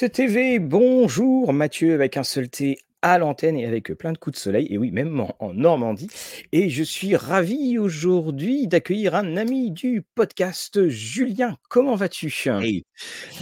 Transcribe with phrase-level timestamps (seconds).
[0.00, 4.36] Rollis TV, bonjour Mathieu avec un seul T à l'antenne et avec plein de coups
[4.36, 6.08] de soleil, et oui, même en, Normandie.
[6.52, 11.58] Et je suis ravi aujourd'hui d'accueillir un ami du podcast, Julien.
[11.68, 12.32] Comment vas-tu?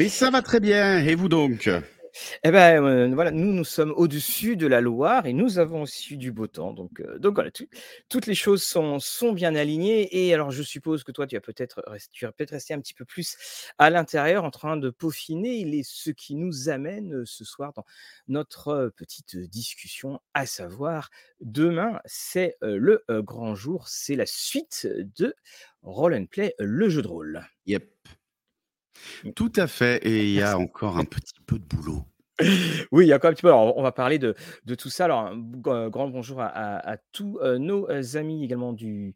[0.00, 1.70] Mais ça va très bien, et vous donc?
[2.44, 6.16] Eh ben, heu, voilà, nous, nous sommes au-dessus de la Loire et nous avons aussi
[6.16, 6.72] du beau temps.
[6.72, 7.50] Donc, heu, donc voilà,
[8.08, 11.82] toutes les choses sont bien alignées et alors je suppose que toi, tu vas peut-être
[12.12, 13.36] tu rester un petit peu plus
[13.78, 17.84] à l'intérieur en train de peaufiner les ce qui nous amène, heu, ce soir dans
[18.28, 25.34] notre, petite discussion, à savoir demain, c'est, le, grand jour, c'est la suite de
[25.82, 27.42] Roll and Play, le jeu de rôle.
[27.66, 27.88] Yep.
[29.24, 29.32] Mmh.
[29.34, 32.04] Tout à fait et il y a encore un petit peu de boulot.
[32.92, 33.48] Oui, il y a encore un petit peu.
[33.48, 35.06] Alors, on va parler de de tout ça.
[35.06, 39.14] Alors, un g grand bonjour à à à tous, heu, nos, heu, amis également du,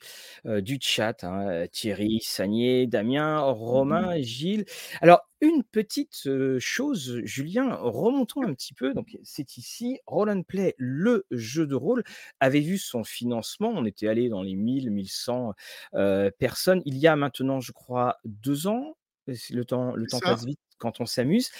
[0.81, 4.65] chat, hein, Thierry, Sanier, Damien, Romain, Gilles.
[5.01, 8.93] Alors, une petite, chose, Julien, remontons un petit peu.
[8.95, 12.03] Donc, c'est ici, Roll and Play, le jeu de rôle,
[12.41, 13.71] avait vu son financement.
[13.75, 15.55] On était allé dans les 1000-1100,
[15.95, 16.83] heu, personnes.
[16.87, 18.97] Il y a maintenant, je crois, 2 ans.
[19.27, 20.21] Le temps le temps ça.
[20.21, 21.51] passe vite quand on s'amuse.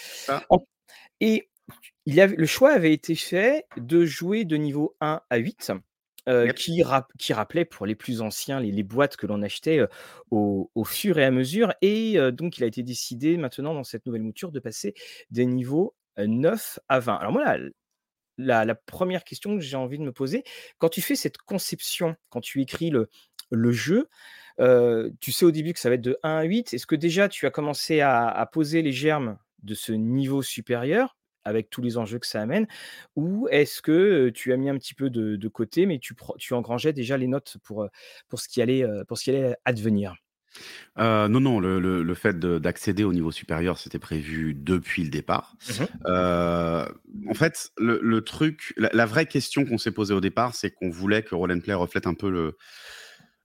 [1.21, 1.51] Et
[2.07, 5.73] il avait le choix avait été fait de jouer de niveau 1 à 8,
[6.29, 6.57] heu, Yep.
[6.57, 9.89] qui rap qui rappelait pour les plus anciens les les boîtes que l'on achetait, heu,
[10.33, 13.85] au au fur et à mesure et heu, donc il a été décidé maintenant dans
[13.85, 14.95] cette nouvelle mouture de passer
[15.31, 17.17] des niveaux, heu, 9 à 20.
[17.17, 17.59] Alors moi la
[18.39, 20.45] la la 1re question que j'ai envie de me poser,
[20.79, 23.11] quand tu fais cette conception, quand tu écris le
[23.53, 24.09] le jeu,
[25.21, 26.75] tu sais au début que ça va être de 1 à 8.
[26.75, 31.17] Est-ce que déjà tu as commencé à à poser les germes de ce niveau supérieur,
[31.45, 32.67] avec tous les enjeux que ça amène?
[33.17, 36.55] Ou est-ce que, tu as mis un petit peu de de côté, mais tu tu
[36.55, 37.89] engrangeais déjà les notes pour,
[38.29, 40.15] pour ce qui allait, pour ce qui allait advenir?
[40.99, 45.11] Non, non, le le le fait de d'accéder au niveau supérieur, c'était prévu depuis le
[45.11, 45.57] départ.
[45.69, 45.85] Mmh
[47.29, 50.71] en fait, le le truc la la vraie question qu'on s'est posée au départ, c'est
[50.71, 52.57] qu'on voulait que Roll and Play reflète un peu le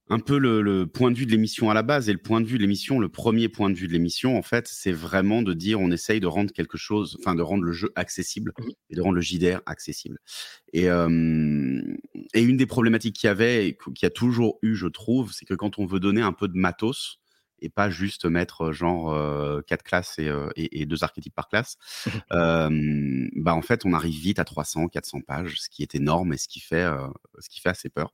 [0.10, 2.10] un peu le le point de vue de l'émission à la base.
[2.10, 4.42] Et le point de vue de l'émission, le 1er point de vue de l'émission, en
[4.42, 7.74] fait, c'est vraiment de dire: «On essaye de rendre quelque chose enfin, de rendre le
[7.74, 8.54] jeu accessible
[8.90, 10.20] et de rendre le JDR accessible»
[10.74, 11.98] et hem
[12.34, 15.34] et une des problématiques qu'il y avait et qu'il y a toujours eu, je trouve,
[15.34, 17.20] c'est que quand on veut donner un peu de matos
[17.60, 21.78] et pas juste mettre, genre, heu, 4 classes et et et 2 archétypes par classe,
[22.32, 26.48] bah, en fait, on arrive vite à 300-400 pages, ce qui est énorme et ce
[26.48, 26.86] qui fait,
[27.40, 28.14] ce qui fait assez peur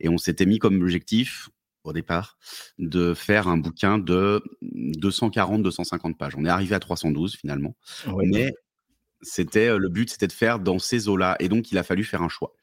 [0.00, 1.50] et on s'était mis comme objectif,
[1.84, 2.38] au départ,
[2.78, 6.34] de faire un bouquin de 240-250 pages.
[6.36, 8.34] On est arrivé à 312 finalement, Ouais.
[8.34, 8.52] mais
[9.22, 12.22] c'était, le but, c'était de faire dans ces eaux-là et donc il a fallu faire
[12.22, 12.54] un choix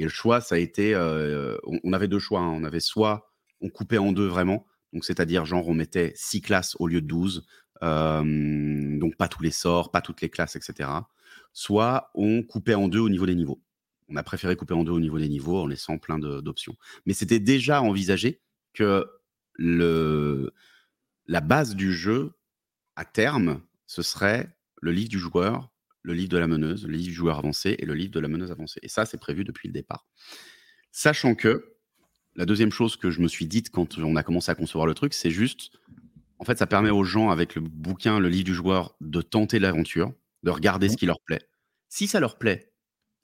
[0.00, 2.48] et le choix, ça a été, on on avait 2 choix, hein.
[2.50, 6.76] On avait soit on coupait en 2 vraiment, donc c'est-à-dire, genre, on mettait 6 classes
[6.78, 7.46] au lieu de 12,
[7.82, 11.08] hem, donc pas tous les sorts, pas toutes les classes et cetera.
[11.52, 13.62] Soit on coupait en 2 au niveau des niveaux.
[14.08, 16.76] On a préféré couper en 2 au niveau des niveaux en laissant plein d'options.
[17.04, 18.40] Mais c'était déjà envisagé
[18.72, 19.06] que
[19.54, 20.52] le
[21.26, 22.32] la base du jeu,
[22.96, 25.70] à terme, ce serait le livre du joueur,
[26.02, 28.28] le livre de la meneuse, le livre du joueur avancé et le livre de la
[28.28, 30.06] meneuse avancée et ça, c'est prévu depuis le départ.
[30.90, 31.76] Sachant que,
[32.38, 34.94] la 2e chose que je me suis dite quand on a commencé à concevoir le
[34.94, 35.72] truc, c'est juste,
[36.38, 39.58] en fait, ça permet aux gens avec le bouquin, le livre du joueur, de tenter
[39.60, 40.12] l'aventure,
[40.44, 40.90] de regarder Mmh.
[40.90, 41.40] ce qui leur plaît.
[41.90, 42.72] Si ça leur plaît,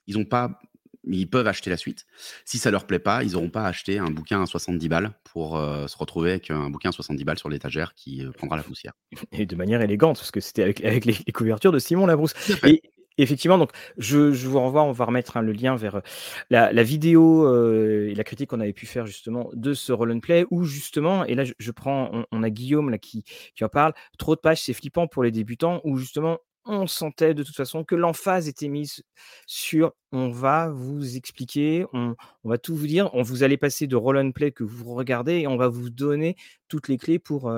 [0.07, 0.59] ils ont pas
[1.07, 2.05] ils peuvent acheter la suite.
[2.45, 5.13] Si ça leur plaît pas, ils auront pas à acheter un bouquin à 70 balles
[5.23, 8.57] pour, heu, se retrouver avec un bouquin à 70 balles sur l'étagère qui, heu, prendra
[8.57, 8.93] la poussière.
[9.31, 12.33] Et de manière élégante, parce que c'était avec avec les les couvertures de Simon Labrousse
[12.65, 12.81] et
[13.17, 16.01] effectivement, donc je je vous renvoie, on va remettre, hein, le lien vers, heu,
[16.49, 20.11] la la vidéo, heu et la critique qu'on avait pu faire justement de ce Roll
[20.11, 23.23] and Play où justement et là je je prends on on a Guillaume là qui
[23.55, 27.33] qui en parle: «Trop de pages, c'est flippant pour les débutants», où justement on sentait
[27.35, 29.03] de toute façon que l'emphase était mise
[29.47, 33.87] sur: «On va vous expliquer, on on va tout vous dire, on vous allez passer
[33.87, 36.35] de Roll and Play que vous regardez et on va vous donner
[36.67, 37.51] toutes les clés pour,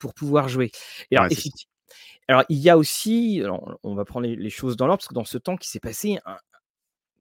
[0.00, 0.70] pour pouvoir jouer»
[1.10, 1.30] et alors Ouais,
[2.28, 5.08] alors il y a aussi alors on va prendre les les choses dans l'ordre parce
[5.08, 6.38] que dans ce temps qui s'est passé, un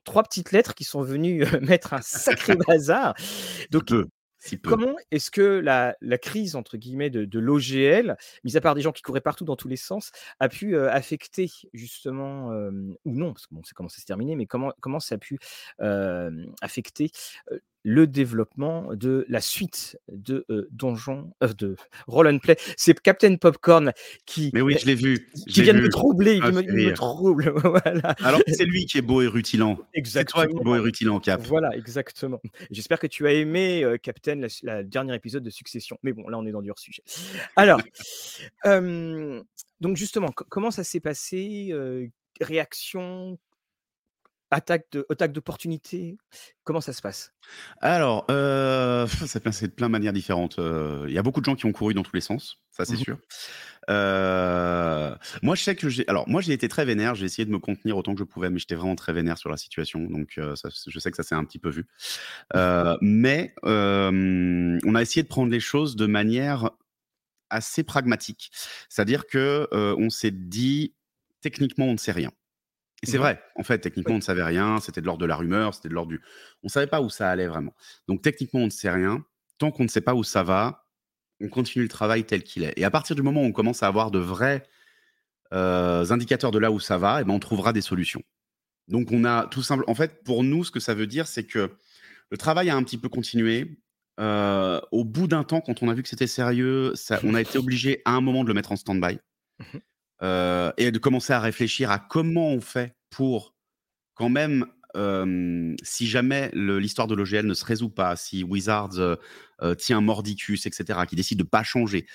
[0.06, 3.15] 3 petites lettres qui sont venues, heu, mettre un sacré bazar.
[3.71, 4.69] Donc peu.
[4.69, 8.81] comment est-ce que la la «crise» entre guillemets de de l'OGL, mis à part des
[8.81, 13.15] gens qui couraient partout dans tous les sens, a pu, heu, affecter justement, hem ou
[13.15, 15.17] non, parce que bon, on sait comment ça s'est terminé, mais comment comment ça a
[15.17, 15.39] pu,
[16.62, 17.09] affecter,
[17.87, 21.75] le développement de la suite de euh, Donjon, euh, de
[22.07, 22.57] Roll and Play.
[22.77, 23.91] C'est Captain Popcorn
[24.25, 25.29] qui, Mais oui, je l'ai vu.
[25.47, 26.39] je qui vient de me troubler.
[26.41, 27.53] Ah, Il me, il trouble.
[27.63, 28.15] Voilà.
[28.23, 29.77] Alors, c'est lui qui est beau et rutilant.
[30.03, 30.83] C'est toi qui es beau et Exactement.
[30.83, 31.41] rutilant, Cap.
[31.45, 32.41] Voilà, exactement.
[32.71, 35.99] J'espère que tu as aimé euh, Captain, la, la dernier épisode de Succession.
[36.01, 37.03] Mais bon, là, on est dans du hors sujet.
[37.55, 37.79] Alors,
[38.65, 41.71] donc justement, co- comment ça s'est passé
[42.41, 43.38] Réaction,
[44.51, 46.18] attaque de, attaque d'opportunité
[46.63, 47.31] Comment ça se passe?
[47.81, 50.57] Alors, euh, ça peut de plein de manières différentes.
[50.59, 52.86] Euh, Il y a beaucoup de gens qui ont couru dans tous les sens, ça
[52.86, 53.00] c'est Mhm.
[53.03, 53.18] sûr.
[53.89, 56.07] Euh, moi, je sais que j'ai.
[56.07, 57.13] Alors, moi, j'ai été très vénère.
[57.13, 59.50] J'ai essayé de me contenir autant que je pouvais, mais j'étais vraiment très vénère sur
[59.50, 60.00] la situation.
[60.01, 61.86] Donc, euh, ça- je sais que ça s'est un petit peu vu.
[63.01, 66.71] Mais on a essayé de prendre les choses de manière
[67.51, 68.50] assez pragmatique.
[68.89, 70.95] C'est-à-dire que on s'est dit,
[71.41, 72.31] techniquement, on ne sait rien.
[73.05, 73.23] Et c'est Mhm.
[73.23, 75.89] vrai, en fait, techniquement, on ne savait rien, c'était de l'ordre de la rumeur, c'était
[75.89, 76.21] de l'ordre du...
[76.63, 77.73] On ne savait pas où ça allait vraiment.
[78.07, 79.23] Donc techniquement, on ne sait rien.
[79.57, 80.85] Tant qu'on ne sait pas où ça va,
[81.41, 82.73] on continue le travail tel qu'il est.
[82.77, 84.63] Et à partir du moment où on commence à avoir de vrais
[85.53, 88.23] euh, indicateurs de là où ça va, eh ben, on trouvera des solutions.
[88.87, 89.83] Donc on a tout simple...
[89.87, 91.71] En fait, pour nous, ce que ça veut dire, c'est que
[92.31, 93.79] le travail a un petit peu continué.
[94.19, 97.41] Euh, au bout d'un temps, quand on a vu que c'était sérieux, ça, on a
[97.41, 99.19] été obligé à un moment de le mettre en stand-by
[99.59, 99.79] Mhm.
[100.23, 103.56] Euh, et de commencer à réfléchir à comment on fait pour
[104.13, 104.65] quand même,
[104.95, 110.65] euh, si jamais l'histoire de l'OGL ne se résout pas, si Wizards euh, tient Mordicus,
[110.65, 112.07] etc., qui décide de pas changer,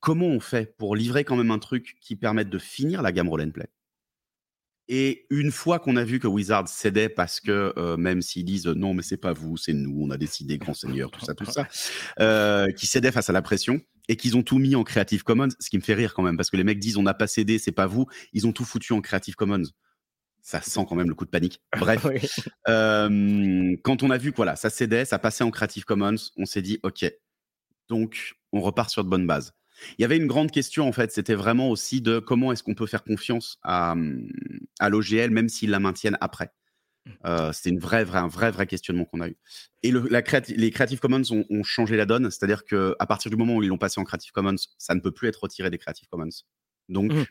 [0.00, 3.28] comment on fait pour livrer quand même un truc qui permette de finir la gamme
[3.28, 3.68] roll and play?
[4.88, 8.66] Et une fois qu'on a vu que Wizards cédait parce que euh, même s'ils disent
[8.66, 11.34] euh, non mais c'est pas vous, c'est nous, on a décidé, grand seigneur, tout ça,
[11.34, 11.68] tout ça,
[12.20, 15.48] euh, qui cédaient face à la pression et qu'ils ont tout mis en Creative Commons,
[15.60, 17.26] ce qui me fait rire quand même parce que les mecs disent on n'a pas
[17.26, 19.64] cédé, c'est pas vous, ils ont tout foutu en Creative Commons.
[20.44, 21.60] Ça sent quand même le coup de panique.
[21.78, 22.18] Bref, Oui.
[22.68, 26.46] euh, quand on a vu que voilà, ça cédait, ça passait en Creative Commons, on
[26.46, 27.04] s'est dit ok,
[27.88, 29.52] donc on repart sur de bonnes bases.
[29.98, 32.74] Il y avait une grande question en fait, c'était vraiment aussi de comment est-ce qu'on
[32.74, 33.94] peut faire confiance à,
[34.80, 36.52] à l'OGL même s'ils la maintiennent après.
[37.24, 39.36] Euh, c'était une vraie, vraie, un vrai, vrai questionnement qu'on a eu.
[39.82, 43.06] Et le, la créati- les Creative Commons ont, ont changé la donne, c'est-à-dire que à
[43.06, 45.42] partir du moment où ils l'ont passé en Creative Commons, ça ne peut plus être
[45.42, 46.28] retiré des Creative Commons.
[46.88, 47.24] Donc Mhm.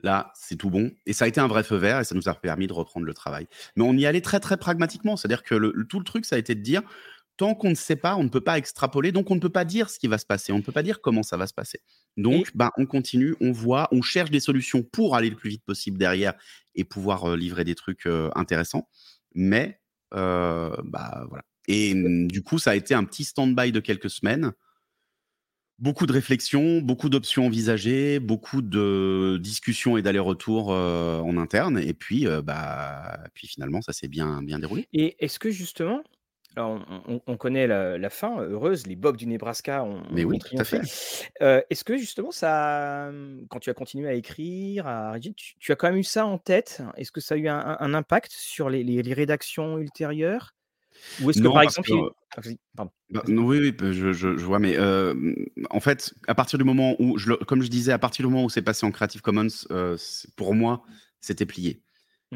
[0.00, 0.90] là, c'est tout bon.
[1.06, 3.06] Et ça a été un vrai feu vert et ça nous a permis de reprendre
[3.06, 3.46] le travail.
[3.76, 6.36] Mais on y allait très, très pragmatiquement, c'est-à-dire que le- le- tout le truc, ça
[6.36, 6.82] a été de dire
[7.38, 9.66] tant qu'on ne sait pas, on ne peut pas extrapoler, donc on ne peut pas
[9.66, 11.52] dire ce qui va se passer, on ne peut pas dire comment ça va se
[11.52, 11.80] passer.
[12.16, 15.62] Donc, ben, on continue, on voit, on cherche des solutions pour aller le plus vite
[15.62, 16.32] possible derrière
[16.76, 18.88] et pouvoir livrer des trucs intéressants.
[19.34, 19.80] Mais,
[20.12, 21.42] bah voilà.
[21.68, 24.52] Et mm, du coup, ça a été un petit stand-by de quelques semaines.
[25.78, 31.78] Beaucoup de réflexions, beaucoup d'options envisagées, beaucoup de discussions et d'allers-retours euh, en interne.
[31.78, 34.88] Et puis, euh, bah, puis finalement, ça s'est bien, bien déroulé.
[34.94, 36.02] Et est-ce que justement,
[36.56, 40.24] alors on, on- on connaît la, la fin heureuse, les Bucks du Nebraska ont, Mais
[40.24, 40.80] oui, tout à fait.
[41.42, 43.10] Euh, est-ce que justement, ça,
[43.50, 46.38] quand tu as continué à écrire, à tu, tu as quand même eu ça en
[46.38, 46.82] tête?
[46.96, 50.54] Est-ce que ça a eu un, impact sur les, les- les rédactions ultérieures?
[51.22, 52.42] Ou est-ce que Non, par exemple, que il- Ah,
[52.76, 52.92] pardon.
[53.10, 55.14] Bah, oui, oui, je, je- je vois, mais euh,
[55.70, 58.44] en fait, à partir du moment où, je, comme je disais, à partir du moment
[58.44, 59.96] où c'est passé en Creative Commons, euh,
[60.36, 60.82] pour moi,
[61.20, 61.82] c'était plié.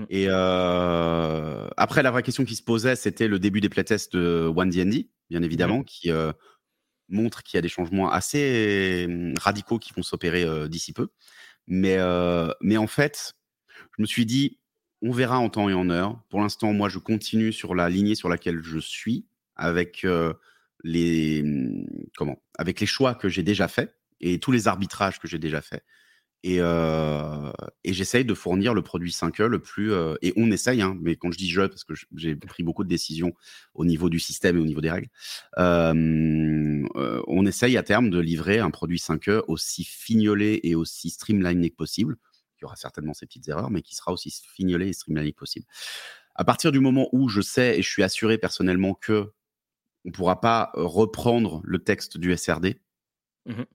[0.00, 0.06] Mm.
[0.08, 4.50] Et euh, après, la vraie question qui se posait, c'était le début des playtests de
[4.54, 6.32] One D&D, bien évidemment, qui euh,
[7.08, 11.08] montre qu'il y a des changements assez euh, radicaux qui vont s'opérer euh, d'ici peu.
[11.66, 11.98] Mais,
[12.60, 13.34] mais en fait,
[13.96, 14.58] je me suis dit,
[15.02, 16.20] on verra en temps et en heure.
[16.28, 20.04] Pour l'instant, moi, je continue sur la lignée sur laquelle je suis, avec
[20.82, 25.28] les hum, comment, avec les choix que j'ai déjà faits et tous les arbitrages que
[25.28, 25.84] j'ai déjà faits.
[26.42, 27.52] Et, euh,
[27.84, 29.92] et j'essaye de fournir le produit 5E le plus.
[29.92, 32.82] euh, et on essaye, hein, mais quand je dis je, parce que j'ai pris beaucoup
[32.84, 33.34] de décisions
[33.74, 35.08] au niveau du système et au niveau des règles,
[35.58, 36.86] euh,
[37.26, 41.76] on essaye à terme de livrer un produit 5E aussi fignolé et aussi streamliné que
[41.76, 42.16] possible.
[42.58, 45.38] Il y aura certainement ces petites erreurs, mais qui sera aussi fignolé et streamliné que
[45.38, 45.66] possible.
[46.34, 49.32] À partir du moment où je sais et je suis assuré personnellement que
[50.04, 52.80] on ne pourra pas reprendre le texte du SRD,
[53.46, 53.66] Mhm.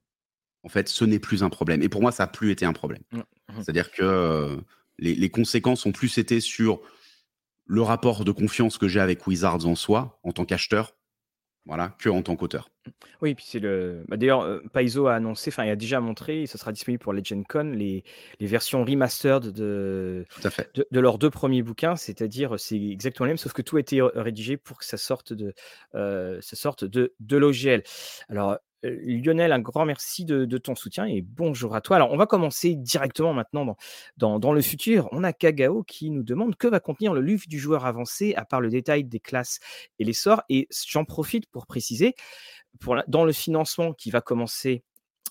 [0.65, 1.81] En fait, ce n'est plus un problème.
[1.84, 3.03] Et pour moi, ça n'a plus été un problème.
[3.12, 3.24] Mhm.
[3.62, 4.57] C'est-à-dire que euh,
[4.98, 6.81] les, les conséquences ont plus été sur
[7.67, 10.95] le rapport de confiance que j'ai avec Wizards en soi, en tant qu'acheteur,
[11.67, 12.69] voilà, que en tant qu'auteur.
[13.22, 14.03] Oui, puis c'est le.
[14.07, 17.01] bah, D'ailleurs, euh, Paizo a annoncé, enfin, il a déjà montré, et ce sera disponible
[17.01, 18.03] pour Legend Con, les,
[18.39, 20.69] les versions remastered de, fait.
[20.75, 23.79] de, de leurs deux premiers bouquins, c'est-à-dire c'est exactement le même, sauf que tout a
[23.79, 25.53] été rédigé pour que ça sorte de,
[25.95, 27.81] euh, ça sorte de, de l'OGL.
[28.29, 31.96] Alors, Lionel, un grand merci de, ton soutien et bonjour à toi.
[31.96, 33.75] Alors, on va commencer directement maintenant
[34.17, 35.10] dans, le futur.
[35.12, 38.46] On a Kagao qui nous demande que va contenir le livre du joueur avancé à
[38.46, 39.60] part le détail des classes
[40.00, 40.44] et les sorts.
[40.50, 42.15] Et j'en profite pour préciser,
[43.08, 44.84] dans le financement qui va commencer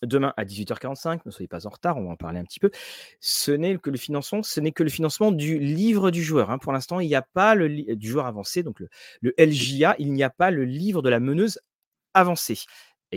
[0.02, 2.70] demain à 18h45, ne soyez pas en retard, on va en parler un petit peu.
[3.20, 6.50] Ce n'est que le financement, ce n'est que le financement du livre du joueur.
[6.50, 6.58] Hein.
[6.58, 8.88] Pour l'instant, il n'y a pas le du joueur avancé, donc le,
[9.20, 11.60] le LJA, il n'y a pas le livre de la meneuse
[12.12, 12.58] avancée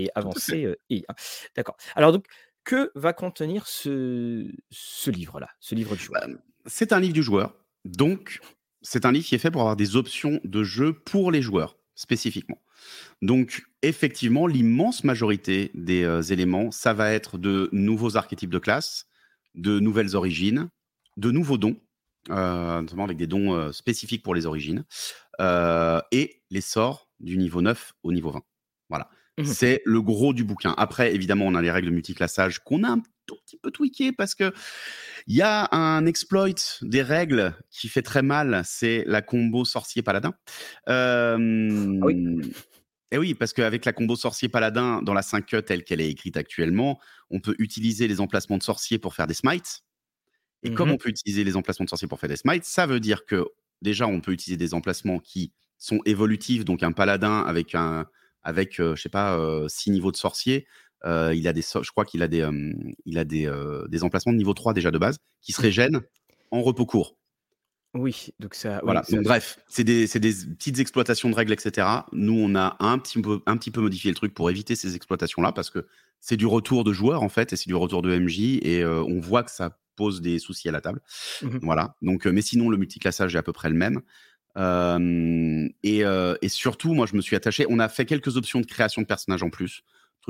[0.03, 1.13] et avancé et hein.
[1.55, 1.77] D'accord.
[1.95, 2.25] Alors donc,
[2.63, 6.21] que va contenir ce, ce livre-là, ce livre du joueur?
[6.65, 8.39] C'est un livre du joueur, donc
[8.81, 11.77] c'est un livre qui est fait pour avoir des options de jeu pour les joueurs
[11.95, 12.61] spécifiquement.
[13.21, 19.07] Donc effectivement, l'immense majorité des éléments, ça va être de nouveaux archétypes de classe,
[19.55, 20.69] de nouvelles origines,
[21.15, 21.79] de nouveaux dons,
[22.29, 24.85] notamment avec des dons spécifiques pour les origines,
[25.39, 28.43] et les sorts du niveau 9 au niveau 20.
[28.89, 29.09] Voilà.
[29.39, 30.73] Mmh c'est le gros du bouquin.
[30.77, 34.11] Après, évidemment, on a les règles de multiclassage qu'on a un tout petit peu tweaké
[34.11, 34.51] parce que
[35.27, 36.47] il y a un exploit
[36.81, 40.33] des règles qui fait très mal, c'est la combo sorcier-paladin.
[40.87, 42.41] Ah oui.
[43.11, 46.99] Et oui, parce qu'avec la combo sorcier-paladin dans la 5e telle qu'elle est écrite actuellement,
[47.29, 49.81] on peut utiliser les emplacements de sorcier pour faire des smites.
[50.63, 52.87] Et comme mmh on peut utiliser les emplacements de sorcier pour faire des smites, ça
[52.87, 53.45] veut dire que
[53.83, 58.07] déjà, on peut utiliser des emplacements qui sont évolutifs, donc un paladin avec un,
[58.43, 60.67] avec, je sais pas, six niveaux de sorcier.
[61.05, 62.47] il a des, je crois qu'il a des,
[63.05, 63.51] il a des,
[63.89, 66.01] des emplacements de niveau 3 déjà de base qui se régènent
[66.51, 67.17] en repos court.
[67.93, 68.81] Oui, donc ça.
[68.83, 69.03] Voilà.
[69.09, 71.87] donc, bref, c'est des, des, petites exploitations de règles, etc.
[72.11, 74.95] Nous, on a un petit peu, un petit peu modifié le truc pour éviter ces
[74.95, 75.87] exploitations-là parce que
[76.19, 79.19] c'est du retour de joueurs en fait et c'est du retour de MJ et on
[79.19, 81.01] voit que ça pose des soucis à la table.
[81.41, 81.95] Mmh voilà.
[82.01, 84.01] Donc, mais sinon, le multiclassage est à peu près le même
[84.57, 86.03] et,
[86.41, 87.65] et, surtout, moi, je me suis attaché.
[87.69, 89.83] On a fait quelques options de création de personnages en plus.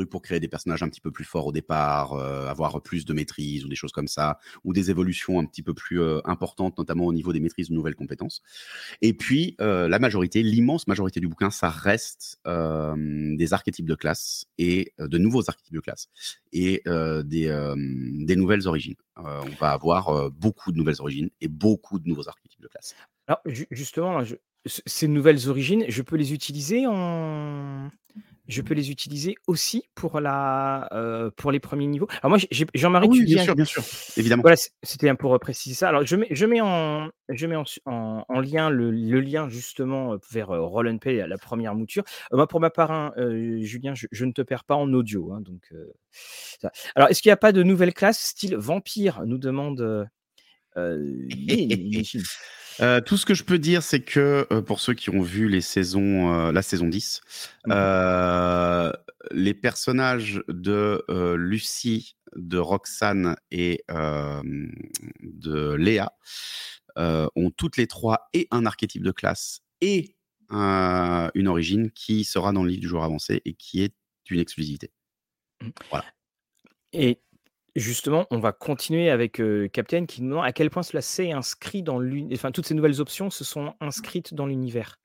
[0.05, 3.65] Pour créer des personnages un petit peu plus forts au départ, avoir plus de maîtrise
[3.65, 7.13] ou des choses comme ça, ou des évolutions un petit peu plus importantes, notamment au
[7.13, 8.41] niveau des maîtrises de nouvelles compétences.
[9.01, 14.93] Et puis, la majorité, l'immense majorité du bouquin, ça reste des archétypes de classe et
[14.99, 16.09] de nouveaux archétypes de classe
[16.53, 18.95] et des, nouvelles origines.
[19.15, 22.95] on va avoir beaucoup de nouvelles origines et beaucoup de nouveaux archétypes de classe.
[23.27, 24.23] Alors justement,
[24.67, 27.89] ces nouvelles origines, je peux les utiliser en
[28.47, 30.89] je peux les utiliser aussi pour la,
[31.35, 32.07] pour les premiers niveaux?
[32.21, 32.39] Alors moi,
[32.73, 33.83] Jean-Marie, oui, bien sûr, bien sûr,
[34.15, 34.41] évidemment.
[34.41, 35.89] Voilà, c'était pour, préciser ça.
[35.89, 37.65] Alors je mets je mets en je mets en
[38.27, 42.03] en lien le lien justement, vers, Roll and Play, la première mouture.
[42.31, 43.13] moi, pour ma part, hein,
[43.59, 45.73] Julien, je ne te perds pas en audio, hein, donc
[46.95, 49.23] Alors est-ce qu'il n'y a pas de nouvelle classe style vampire?
[49.25, 50.07] Nous demande,
[52.79, 55.49] Euh, tout ce que je peux dire, c'est que euh, pour ceux qui ont vu
[55.49, 57.21] les saisons, euh, la saison 10,
[57.65, 58.91] mmh
[59.31, 61.03] les personnages de
[61.35, 66.13] Lucie, de Roxane et de Léa
[66.95, 70.15] ont toutes les trois et un archétype de classe et
[70.49, 73.93] une origine qui sera dans le livre du jour avancé et qui est
[74.29, 74.93] une exclusivité.
[75.61, 75.69] Mmh.
[75.89, 76.05] Voilà.
[76.93, 77.19] Et
[77.77, 79.39] Justement, on va continuer avec,
[79.71, 82.35] Captain qui nous demande à quel point cela s'est inscrit dans l'univers.
[82.39, 84.99] enfin toutes ces nouvelles options se sont inscrites dans l'univers?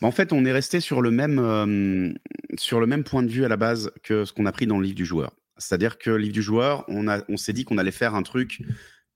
[0.00, 2.16] Bah, en fait, on est resté sur le même,
[2.56, 4.78] sur le même point de vue à la base que ce qu'on a pris dans
[4.78, 5.32] le livre du joueur.
[5.58, 8.22] C'est-à-dire que le livre du joueur, on a on s'est dit qu'on allait faire un
[8.22, 8.62] truc,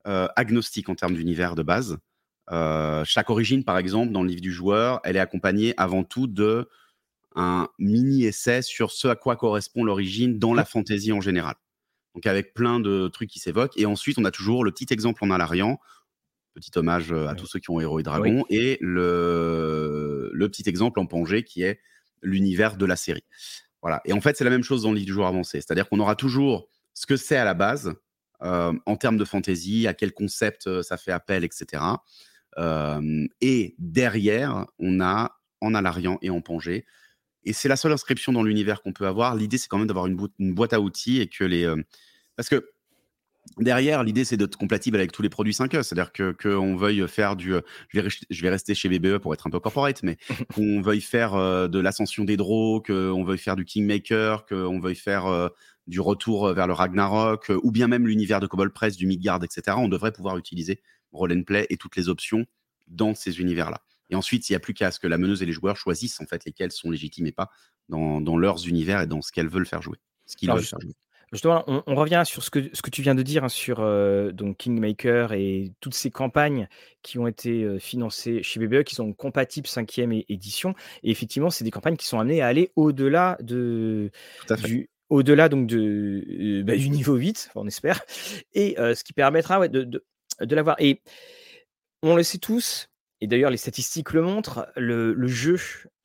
[0.04, 1.98] agnostique en termes d'univers de base.
[3.04, 6.68] chaque origine, par exemple, dans le livre du joueur, elle est accompagnée avant tout de
[7.36, 11.54] un mini essai sur ce à quoi correspond l'origine dans la fantaisie en général
[12.14, 13.76] donc avec plein de trucs qui s'évoquent.
[13.78, 15.78] Et ensuite, on a toujours le petit exemple en Alarian,
[16.54, 20.98] petit hommage à tous ceux qui ont Héros et Dragons, et le, le petit exemple
[21.00, 21.80] en Pangée qui est
[22.22, 23.24] l'univers de la série.
[23.82, 24.00] Voilà.
[24.04, 25.60] Et en fait, c'est la même chose dans le livre du jour avancé.
[25.60, 27.94] C'est-à-dire qu'on aura toujours ce que c'est à la base,
[28.40, 31.82] en termes de fantaisie, à quel concept ça fait appel, etc.
[33.40, 36.84] et derrière, on a en Alarian et en Pangée
[37.44, 39.34] et c'est la seule inscription dans l'univers qu'on peut avoir.
[39.34, 41.64] L'idée, c'est quand même d'avoir une, boîte à outils et que les.
[41.64, 41.82] Euh,
[42.36, 42.70] parce que
[43.58, 45.82] derrière, l'idée, c'est d'être compatible avec tous les produits 5E.
[45.82, 47.54] C'est-à-dire qu'on que veuille faire du.
[47.54, 50.18] Euh, je vais, je vais, rester chez BBE pour être un peu corporate, mais
[50.54, 54.96] qu'on veuille faire euh, de l'ascension des draws, qu'on veuille faire du Kingmaker, qu'on veuille
[54.96, 55.50] faire
[55.86, 59.76] du retour vers le Ragnarok, ou bien même l'univers de Cobalt Press, du Midgard, etc.
[59.80, 60.82] On devrait pouvoir utiliser
[61.12, 62.44] Roll and Play et toutes les options
[62.86, 63.80] dans ces univers-là.
[64.10, 66.20] Et ensuite, il n'y a plus qu'à ce que la meneuse et les joueurs choisissent
[66.20, 67.50] en fait lesquels sont légitimes et pas
[67.88, 69.98] dans, dans leurs univers et dans ce qu'elles veulent faire jouer.
[70.26, 70.94] Ce qu'ils veulent faire jouer.
[71.32, 74.32] Justement, on, revient sur ce que, ce que tu viens de dire hein, sur euh,
[74.32, 76.68] donc Kingmaker et toutes ces campagnes
[77.02, 80.74] qui ont été euh, financées chez BBE, qui sont compatibles 5e édition.
[81.04, 84.10] Et effectivement, c'est des campagnes qui sont amenées à aller au-delà de,
[84.64, 88.02] du, au-delà donc de, bah, du niveau 8, on espère,
[88.54, 90.04] et ce qui permettra de, de,
[90.40, 90.74] de l'avoir.
[90.80, 91.00] Et
[92.02, 92.88] on le sait tous,
[93.20, 95.58] et d'ailleurs les statistiques le montrent, le, le jeu,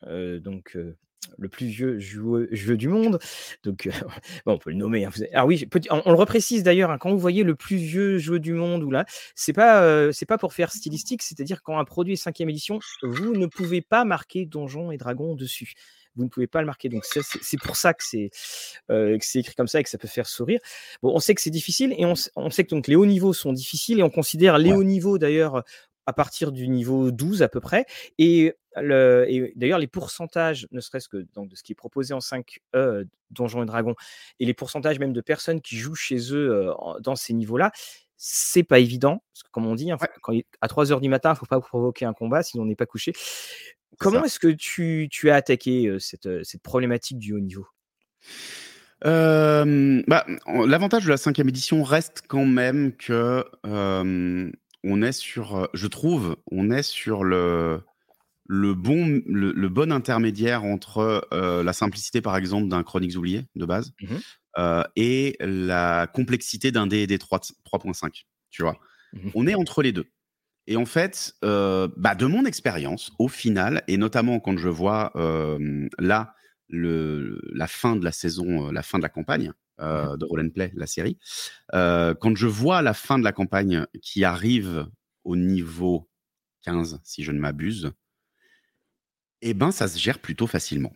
[0.04, 0.78] donc
[1.38, 3.20] le plus vieux jeu, du monde.
[3.64, 3.90] Donc,
[4.46, 5.06] bon, on peut le nommer.
[5.06, 6.92] Hein, ah oui, on, le reprécise d'ailleurs.
[6.92, 9.06] Hein, quand vous voyez le plus vieux jeu du monde ou là,
[9.36, 11.22] c'est pas c'est pas pour faire stylistique.
[11.24, 15.36] C'est-à-dire quand un produit est cinquième édition, vous ne pouvez pas marquer Donjons et Dragons
[15.36, 15.74] dessus.
[16.16, 16.88] Vous ne pouvez pas le marquer.
[16.88, 18.30] Donc c'est pour ça que c'est
[19.20, 20.60] c'est écrit comme ça et que ça peut faire sourire.
[21.02, 23.54] Bon, on sait que c'est difficile et on, sait que donc les hauts niveaux sont
[23.54, 25.64] difficiles et on considère les hauts niveaux d'ailleurs
[26.06, 27.86] à partir du niveau 12 à peu près.
[28.18, 32.60] Et, d'ailleurs, les pourcentages, ne serait-ce que donc, de ce qui est proposé en 5
[32.76, 33.96] e Donjons et Dragons,
[34.40, 36.72] et les pourcentages même de personnes qui jouent chez eux
[37.02, 37.72] dans ces niveaux-là,
[38.18, 39.24] c'est pas évident.
[39.34, 41.46] Parce que, comme on dit, hein, quand à 3 heures du matin, il ne faut
[41.46, 43.14] pas provoquer un combat, sinon on n'est pas couché.
[43.98, 47.66] Comment est-ce que tu, tu, as attaqué cette, cette problématique du haut niveau?
[49.02, 50.26] Bah,
[50.66, 53.46] L'avantage de la cinquième édition reste quand même que
[54.86, 57.82] on est sur, je trouve, on est sur le,
[58.48, 63.94] le, bon, le, bon intermédiaire entre la simplicité, par exemple, d'un Chroniques oublié de base
[64.02, 64.16] mmh
[64.96, 68.24] et la complexité d'un D&D 3.5.
[68.52, 68.78] Tu vois,
[69.12, 70.06] mmh on est entre les deux.
[70.68, 75.12] Et en fait, bah, de mon expérience, au final, et notamment quand je vois
[76.00, 76.36] là
[76.70, 80.72] le, la fin de la saison, la fin de la campagne, euh, de Roll Play,
[80.76, 81.18] la série.
[81.74, 84.88] Euh, quand je vois la fin de la campagne qui arrive
[85.24, 86.10] au niveau
[86.64, 87.92] 15, si je ne m'abuse,
[89.42, 90.94] eh ben, ça se gère plutôt facilement.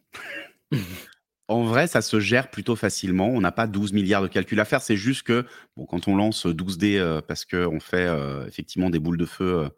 [1.48, 3.28] en vrai, ça se gère plutôt facilement.
[3.28, 4.82] On n'a pas 12 milliards de calculs à faire.
[4.82, 8.08] C'est juste que bon, quand on lance 12 dés euh, parce qu'on fait
[8.48, 9.70] effectivement des boules de feu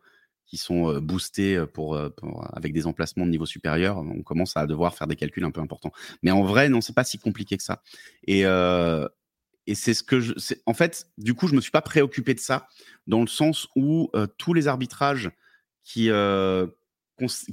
[0.52, 1.98] qui sont boostés pour,
[2.52, 5.62] avec des emplacements de niveau supérieur, on commence à devoir faire des calculs un peu
[5.62, 5.94] importants.
[6.24, 7.82] Mais en vrai, non, c'est pas si compliqué que ça.
[8.28, 10.34] Et, et c'est ce que je.
[10.66, 12.68] En fait, du coup, je me suis pas préoccupé de ça,
[13.08, 15.32] dans le sens où tous les arbitrages
[15.86, 16.10] qui,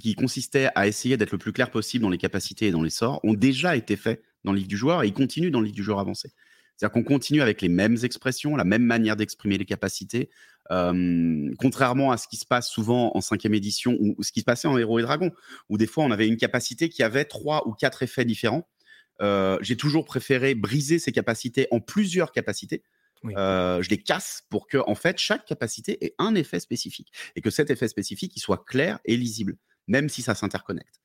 [0.00, 2.90] qui consistaient à essayer d'être le plus clair possible dans les capacités et dans les
[2.90, 5.66] sorts ont déjà été faits dans le livre du joueur et ils continuent dans le
[5.66, 6.32] livre du joueur avancé.
[6.78, 10.30] C'est-à-dire qu'on continue avec les mêmes expressions, la même manière d'exprimer les capacités,
[10.70, 14.68] contrairement à ce qui se passe souvent en cinquième édition ou ce qui se passait
[14.68, 15.32] en Héros et Dragons,
[15.68, 18.68] où des fois on avait une capacité qui avait trois ou quatre effets différents.
[19.60, 22.84] J'ai toujours préféré briser ces capacités en plusieurs capacités.
[23.24, 27.50] je les casse pour que, en fait, chaque capacité ait un effet spécifique et que
[27.50, 29.56] cet effet spécifique il soit clair et lisible,
[29.88, 31.00] même si ça s'interconnecte.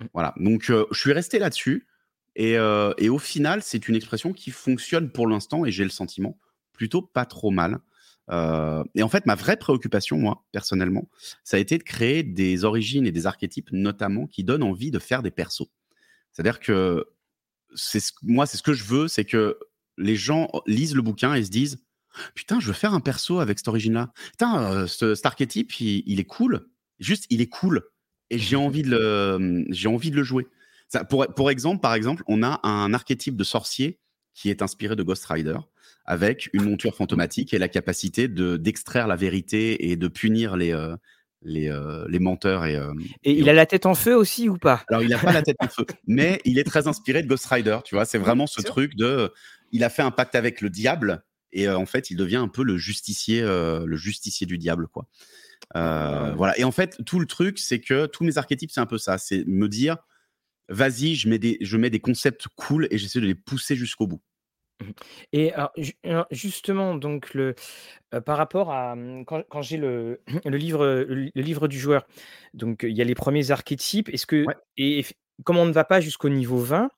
[0.00, 0.06] Mmh.
[0.14, 0.34] Voilà.
[0.38, 1.86] Donc, je suis resté là-dessus.
[2.36, 6.38] Et, au final, c'est une expression qui fonctionne pour l'instant, et j'ai le sentiment,
[6.72, 7.78] plutôt pas trop mal.
[8.30, 11.08] et en fait, ma vraie préoccupation, moi, personnellement,
[11.44, 14.98] ça a été de créer des origines et des archétypes, notamment, qui donnent envie de
[14.98, 15.68] faire des persos.
[16.32, 17.06] C'est-à-dire que
[17.74, 19.58] c'est moi, c'est ce que je veux, c'est que
[19.98, 21.82] les gens lisent le bouquin et se disent
[22.34, 24.12] Putain, je veux faire un perso avec cette origine-là.
[24.32, 26.68] Putain, cet archétype, il, il, est cool.
[26.98, 27.82] Juste, il est cool.
[28.30, 30.46] Et j'ai envie, de le, j'ai envie de le jouer
[31.08, 33.98] pour, exemple, par exemple, on a un archétype de sorcier
[34.34, 35.56] qui est inspiré de Ghost Rider,
[36.04, 40.72] avec une monture fantomatique et la capacité de d'extraire la vérité et de punir les
[40.72, 40.96] euh,
[41.44, 42.76] les, euh, les, menteurs et.
[42.76, 42.92] Euh,
[43.24, 44.84] et, il a la tête en feu aussi ou pas?
[44.88, 47.46] Alors il n'a pas la tête en feu, mais il est très inspiré de Ghost
[47.46, 47.78] Rider.
[47.84, 49.32] Tu vois, c'est vraiment ce truc de,
[49.72, 52.62] il a fait un pacte avec le diable et en fait il devient un peu
[52.62, 55.08] le justicier, le justicier du diable, quoi.
[55.74, 56.56] Voilà.
[56.58, 59.18] Et en fait tout le truc, c'est que tous mes archétypes, c'est un peu ça,
[59.18, 59.96] c'est me dire
[60.72, 64.06] vas-y, je mets des, je mets des concepts cool et j'essaie de les pousser jusqu'au
[64.06, 64.20] bout.
[64.82, 64.90] Mmh
[65.32, 67.54] et alors, justement, donc le,
[68.24, 72.06] par rapport à mmh, quand, j'ai le, le, livre, le, livre du joueur,
[72.54, 74.08] donc il y a les premiers archétypes.
[74.08, 74.44] Est-ce que
[74.76, 75.04] et,
[75.44, 76.90] comme on ne va pas jusqu'au niveau 20,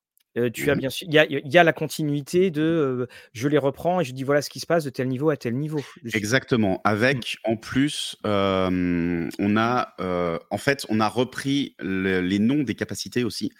[0.52, 4.04] tu as mmh bien sûr, il y a, la continuité de je les reprends et
[4.04, 5.80] je dis voilà ce qui se passe de tel niveau à tel niveau.
[6.12, 6.80] Exactement.
[6.84, 9.94] Avec en plus, on a
[10.50, 13.52] en fait on a repris les noms des capacités aussi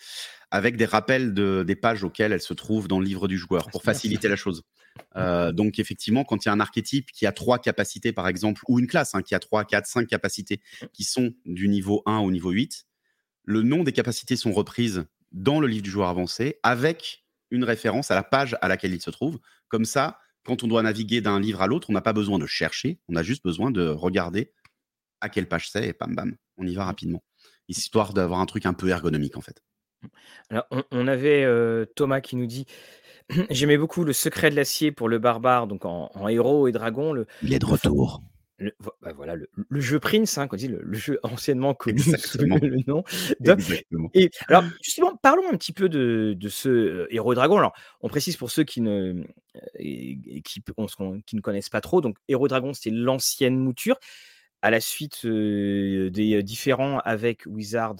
[0.50, 3.64] avec des rappels de, des pages auxquelles elles se trouvent dans le livre du joueur
[3.66, 4.62] ah, pour faciliter la chose.
[5.16, 8.78] donc effectivement, quand il y a un archétype qui a trois capacités par exemple, ou
[8.78, 10.60] une classe hein, qui a trois, quatre, cinq capacités
[10.92, 12.86] qui sont du niveau 1 au niveau 8,
[13.44, 18.10] le nom des capacités sont reprises dans le livre du joueur avancé avec une référence
[18.10, 19.38] à la page à laquelle il se trouve.
[19.68, 22.46] Comme ça, quand on doit naviguer d'un livre à l'autre, on n'a pas besoin de
[22.46, 24.52] chercher, on a juste besoin de regarder
[25.20, 27.22] à quelle page c'est et bam bam, on y va rapidement.
[27.68, 29.62] Histoire d'avoir un truc un peu ergonomique en fait.
[30.50, 31.46] Alors, on, avait
[31.96, 32.66] Thomas qui nous dit
[33.50, 37.12] J'aimais beaucoup le secret de l'acier pour le barbare, donc en, héros et dragon.
[37.12, 38.22] Le, il est de retour.
[38.58, 42.00] Le bah, voilà le le jeu Prince, hein, qu'on dit le le jeu anciennement connu
[42.38, 43.02] le nom
[43.40, 43.56] de
[44.14, 47.58] et alors justement parlons un petit peu de de ce, heu, Héros et Dragons.
[47.58, 49.24] Alors on précise pour ceux qui ne,
[49.80, 50.86] et et qui on
[51.32, 53.96] ne connaissent pas trop, donc Héros Dragons, c'est l'ancienne mouture.
[54.62, 57.96] À la suite, heu, des, heu, différends avec Wizard,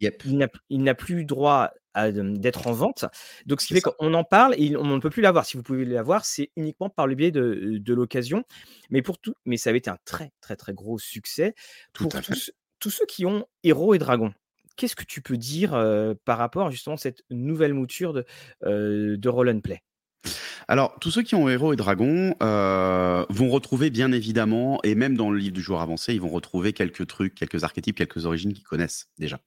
[0.00, 0.24] Yep.
[0.68, 3.06] il n'a plus droit d'être en vente.
[3.46, 5.46] Donc ce qui fait qu'on en parle et on ne peut plus l'avoir.
[5.46, 8.44] Si vous pouvez l'avoir, c'est uniquement par le biais de, l'occasion.
[8.90, 11.54] Mais pour tout mais ça avait été un très, très, très gros succès.
[11.92, 14.34] Pour tous tous ceux qui ont Héros et Dragons,
[14.76, 15.70] qu'est-ce que tu peux dire,
[16.24, 18.24] par rapport justement à cette nouvelle mouture de,
[18.64, 19.82] heu, de Roll& Play?
[20.68, 25.16] Alors, tous ceux qui ont Héros et Dragons, heu, vont retrouver bien évidemment et même
[25.16, 28.52] dans le livre du joueur avancé, ils vont retrouver quelques trucs, quelques archétypes, quelques origines
[28.52, 29.40] qu'ils connaissent déjà.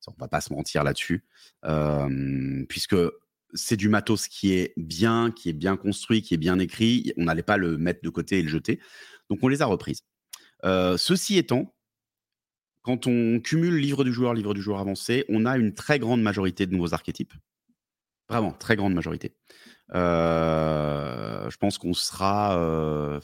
[0.00, 1.24] Ça, on va pas se mentir là-dessus,
[1.64, 2.96] hem, puisque
[3.54, 7.12] c'est du matos qui est bien, qui est bien construit, qui est bien écrit.
[7.16, 8.80] On n'allait pas le mettre de côté et le jeter,
[9.30, 10.02] donc on les a reprises.
[10.64, 11.74] Heu, ceci étant
[12.82, 16.22] quand on cumule livre du joueur, livre du joueur avancé, on a une très grande
[16.22, 17.32] majorité de nouveaux archétypes.
[18.28, 19.34] Vraiment, très grande majorité.
[19.94, 23.20] Heu, je pense qu'on sera, heu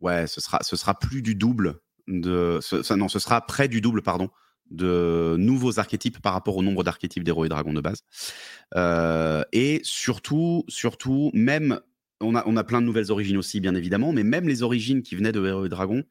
[0.00, 2.60] ouais, ce sera ce sera plus du double de
[2.96, 4.28] non, ce sera près du double, pardon,
[4.70, 8.02] de nouveaux archétypes par rapport au nombre d'archétypes d'Héros et Dragons de base.
[8.76, 11.80] Heu et surtout surtout, même
[12.20, 15.02] on a on a plein de nouvelles origines aussi, bien évidemment, mais même les origines
[15.02, 16.04] qui venaient de Héros et Dragons,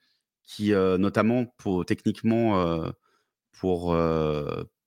[0.43, 2.83] qui, notamment pour techniquement,
[3.51, 3.95] pour,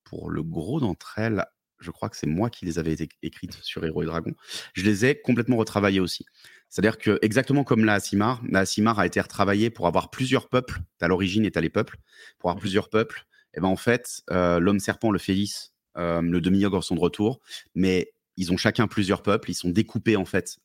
[0.05, 1.45] pour le gros d'entre elles,
[1.81, 4.35] je crois que c'est moi qui les avais éc écrites sur Héros et Dragons.
[4.75, 6.25] Je les ai complètement retravaillées aussi.
[6.69, 10.81] C'est-à-dire que, exactement comme la Aasimar, la Aasimar a été retravaillée pour avoir plusieurs peuples.
[10.99, 11.97] Tu as l'origine et tu as les peuples.
[12.39, 12.61] Pour avoir Mmh mh.
[12.61, 16.95] plusieurs peuples et ben, en fait, heu, l'Homme Serpent, le Félis, hem, le Demi-Ogre sont
[16.95, 17.41] de retour,
[17.75, 19.51] mais ils ont chacun plusieurs peuples.
[19.51, 20.59] Ils sont découpés, en fait,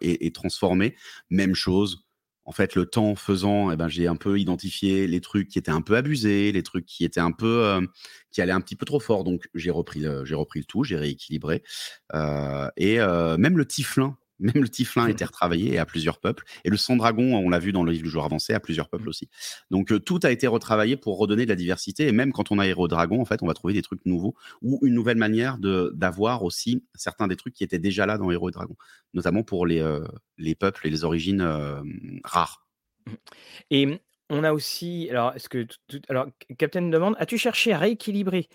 [0.00, 0.96] et et transformés.
[1.28, 2.06] Même chose,
[2.44, 5.70] en fait, le temps faisant et ben, j'ai un peu identifié les trucs qui étaient
[5.70, 7.88] un peu abusés, les trucs qui étaient un peu, hem,
[8.32, 10.84] qui allaient un petit peu trop fort, donc j'ai repris le j'ai repris le tout,
[10.84, 11.62] j'ai rééquilibré,
[12.14, 14.16] heu et même le Tieflin
[14.54, 17.58] même le Tieflin a été retravaillé et a plusieurs peuples et le Sang-Dragon, on l'a
[17.58, 19.10] vu dans le livre du joueur avancé, a plusieurs peuples Mmh.
[19.10, 19.28] aussi.
[19.70, 22.58] Donc heu, tout a été retravaillé pour redonner de la diversité et même quand on
[22.58, 25.18] a Héros et Dragons, en fait, on va trouver des trucs nouveaux ou une nouvelle
[25.18, 28.76] manière d'avoir aussi certains des trucs qui étaient déjà là dans Héros et Dragons,
[29.14, 30.04] notamment pour les, heu,
[30.38, 32.66] les peuples et les origines, hem, rares.
[33.06, 33.12] Mmh
[33.70, 33.98] et mmh,
[34.30, 35.66] on a aussi alors est-ce que
[36.08, 36.26] alors
[36.58, 38.48] Captain demande: «As-tu cherché à rééquilibrer,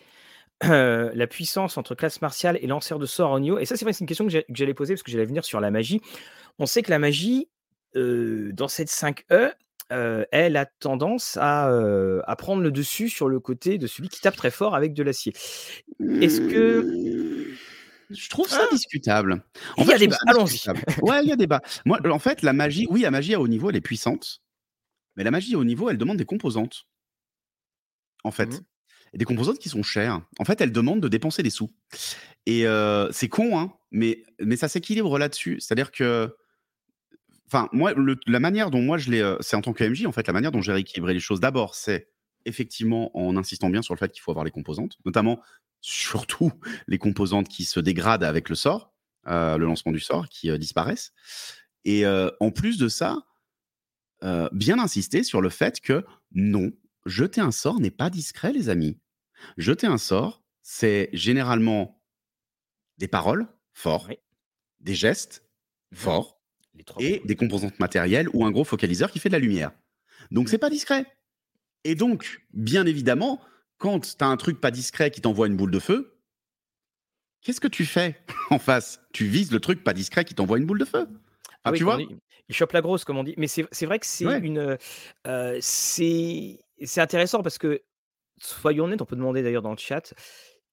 [0.64, 4.08] la puissance entre classe martiale et lanceur de sorts en niveau?» et ça, c'est une
[4.08, 6.02] question que j'a que j'allais poser parce que j'allais venir sur la magie.
[6.60, 7.50] On sait que la magie,
[7.96, 9.54] heu, dans cette 5e,
[9.94, 11.70] heu, elle a tendance à,
[12.38, 15.34] prendre le dessus sur le côté de celui qui tape très fort avec de l'acier.
[16.22, 17.56] Est-ce que Mmh,
[18.10, 18.70] je trouve ça Ah!
[18.72, 19.44] discutable.
[19.78, 20.60] En Il fait, y a débat, allons-y.
[21.02, 21.62] Ouais, il y a débat.
[21.86, 24.42] Moi, en fait, la magie oui, la magie à haut niveau, elle est puissante,
[25.18, 26.86] mais la magie à haut niveau, elle demande des composantes
[28.26, 28.66] en Mmh fait mh.
[29.16, 30.22] Des composantes qui sont chères.
[30.40, 31.72] En fait, elle demande de dépenser des sous
[32.46, 35.60] et heu, c'est con, hein, mais mais ça s'équilibre là-dessus.
[35.60, 36.36] C'est-à-dire que
[37.48, 37.94] enfin, moi,
[38.28, 40.34] la manière dont moi je l'ai, heu, c'est en tant que MJ, en fait, la
[40.34, 42.10] manière dont j'ai rééquilibré les choses, d'abord, c'est
[42.46, 45.42] effectivement en insistant bien sur le fait qu'il faut avoir les composantes, notamment,
[45.82, 46.52] surtout
[46.88, 48.94] les composantes qui se dégradent avec le sort,
[49.28, 51.14] heu, le lancement du sort, qui, disparaissent
[51.88, 53.20] et en plus de ça,
[54.52, 56.72] bien insister sur le fait que non,
[57.06, 58.98] jeter un sort n'est pas discret, les amis.
[59.58, 62.02] Jeter un sort, c'est généralement
[62.98, 64.18] des paroles, fort, Oui.
[64.80, 65.44] des gestes,
[65.92, 66.00] Mmh mh.
[66.00, 66.42] fort
[66.74, 67.80] Les 3 et des composantes.
[67.80, 69.72] matérielles ou un gros focaliseur qui fait de la lumière.
[70.32, 70.50] Donc Mmh.
[70.50, 71.06] c'est pas discret
[71.86, 73.42] et donc, bien évidemment,
[73.78, 76.18] quand tu as un truc pas discret qui t'envoie une boule de feu
[77.44, 78.20] qu'est-ce que tu fais
[78.50, 79.00] en face?
[79.14, 81.08] Tu vises le truc pas discret qui t'envoie une boule de feu.
[81.64, 81.98] Ah Enfin, oui, tu vois?
[81.98, 82.08] dit:
[82.50, 84.40] «Il chope la grosse», comme on dit, mais c'est vrai que c'est Ouais.
[84.40, 84.78] une,
[85.62, 87.82] c'est c'est intéressant parce que,
[88.40, 90.14] soyons honnêtes, on peut demander d'ailleurs dans le chat,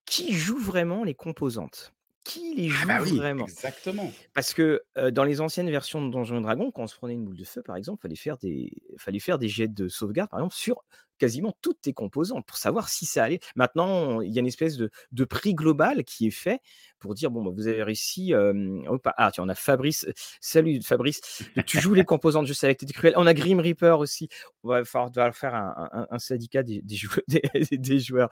[0.06, 1.94] qui joue vraiment les composantes?
[2.24, 3.48] Qui les Ah joue bah oui, vraiment?
[3.48, 4.16] exactement.
[4.34, 7.24] Parce que, dans les anciennes versions de Donjons et Dragons, quand on se prenait une
[7.24, 10.40] boule de feu, par exemple, fallait faire des fallait faire des jets de sauvegarde, par
[10.40, 10.84] exemple, sur
[11.18, 13.40] quasiment toutes tes composantes pour savoir si ça allait.
[13.56, 16.60] Maintenant, il y a une espèce de de prix global qui est fait
[17.02, 20.06] pour dire: «Bon, bah, vous avez réussi, hop» ah tiens, on a Fabrice,
[20.40, 21.20] salut Fabrice,
[21.66, 23.14] tu joues les composantes, je savais que tu cruel.
[23.16, 24.28] On a Grim Reaper aussi,
[24.62, 27.42] on va falloir faire un un un syndicat des des joueurs des
[27.78, 28.30] des joueurs.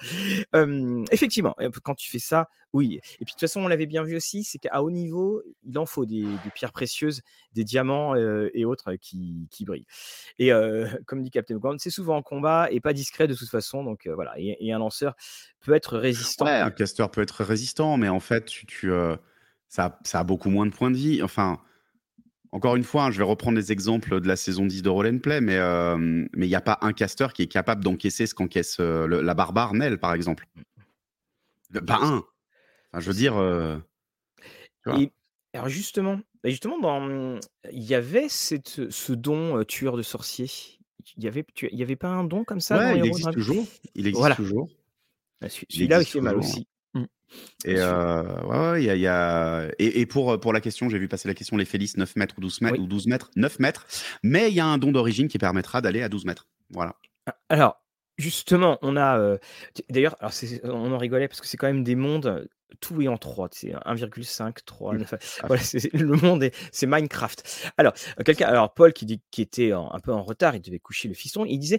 [1.10, 4.16] Effectivement, quand tu fais ça, oui et puis de toute façon, on l'avait bien vu
[4.16, 8.64] aussi, c'est qu'à haut niveau, il en faut des des pierres précieuses, des diamants, et
[8.64, 9.86] autres qui qui brillent
[10.38, 10.50] et
[11.06, 14.06] comme dit Captain Ground, c'est souvent en combat et pas discret de toute façon, donc
[14.06, 15.14] voilà et et un lanceur
[15.60, 19.16] peut être résistant Ouais, un caster peut être résistant, mais en fait, tu tu, heu,
[19.68, 21.22] ça a ça a beaucoup moins de points de vie.
[21.22, 21.60] Enfin
[22.52, 25.20] encore une fois, hein, je vais reprendre les exemples de la saison 10 de Roll
[25.20, 29.34] Play, mais il n'y a pas un caster qui est capable d'encaisser ce qu'encaisse la
[29.34, 30.48] barbare Nel, par exemple.
[31.86, 32.24] Pas un.
[32.98, 33.36] je veux dire.
[34.84, 37.38] alors justement, bah, justement, dans,
[37.70, 40.50] il y avait cette, ce don tueur de sorciers.
[41.16, 43.66] Il y avait, y avait pas un don comme ça Ouais, il existe toujours.
[43.94, 44.68] Il existe toujours.
[45.40, 46.66] Bah, celui-là, il fait mal aussi.
[46.94, 47.04] Mmh.
[47.64, 51.56] Et, ouais, il y a, Et, pour, pour la question, j'ai vu passer la question
[51.56, 53.86] les Félix 9 mètres ou 12 mètres ou 12 mètres, 9 mètres.
[54.22, 56.48] Mais il y a un don d'origine qui permettra d'aller à 12 mètres.
[56.70, 56.96] Voilà.
[57.26, 57.82] Ah, alors,
[58.18, 59.38] justement, on a.
[59.90, 60.16] D'ailleurs,
[60.64, 62.48] on en rigolait parce que c'est quand même des mondes
[62.78, 65.40] tout est en 3, c'est 1,5, 3, 9.
[65.46, 67.72] Voilà, le monde, c'est Minecraft.
[67.76, 67.92] Alors,
[68.24, 71.14] quelqu'un, alors Paul qui, dit, qui était un peu en retard, il devait coucher le
[71.14, 71.78] fiston, il disait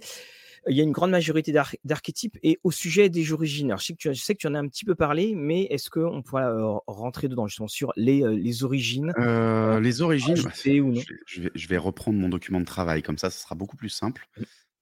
[0.68, 1.52] il y a une grande majorité
[1.84, 3.68] d'archétypes et au sujet des origines.
[3.68, 5.34] Alors, je sais, que tu, je sais que tu en as un petit peu parlé,
[5.34, 6.46] mais est-ce qu'on pourrait
[6.86, 11.00] rentrer dedans justement sur les, les origines euh, Les origines, bah, ou non?
[11.26, 13.88] je, vais, je, vais, reprendre mon document de travail, comme ça, ce sera beaucoup plus
[13.88, 14.28] simple.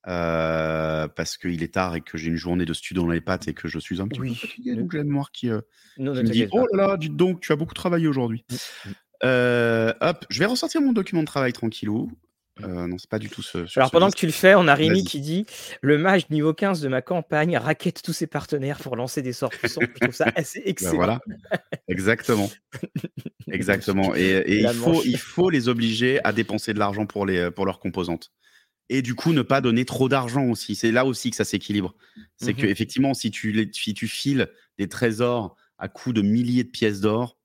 [0.07, 3.49] Euh, parce qu'il est tard et que j'ai une journée de studio dans les pattes
[3.49, 5.61] et que je suis un petit peu fatigué, donc j'ai la mémoire qui, euh,
[5.99, 8.45] me dit Oh là là, dites donc, tu as beaucoup travaillé aujourd'hui.
[8.51, 8.90] Mmh.
[9.25, 12.11] Euh, hop, je vais ressortir mon document de travail tranquillou.
[12.64, 13.66] Euh, non, c'est pas du tout ce.
[13.77, 15.46] Alors, pendant que tu le fais, on a Rémi qui dit
[15.83, 19.51] Le mage niveau 15 de ma campagne raquette tous ses partenaires pour lancer des sorts
[19.51, 19.81] puissants.
[19.83, 20.94] Je trouve ça assez ben excellent.
[20.96, 21.20] voilà,
[21.88, 22.51] exactement.
[23.51, 24.14] exactement.
[24.14, 27.81] Et, il, faut, il faut les obliger à dépenser de l'argent pour, les, pour leurs
[27.81, 28.33] composantes.
[28.88, 30.75] Et du coup, ne pas donner trop d'argent aussi.
[30.75, 31.94] C'est là aussi que ça s'équilibre.
[32.37, 36.64] C'est que mmh effectivement, si tu, si tu files des trésors à coût de milliers
[36.64, 37.38] de pièces d'or,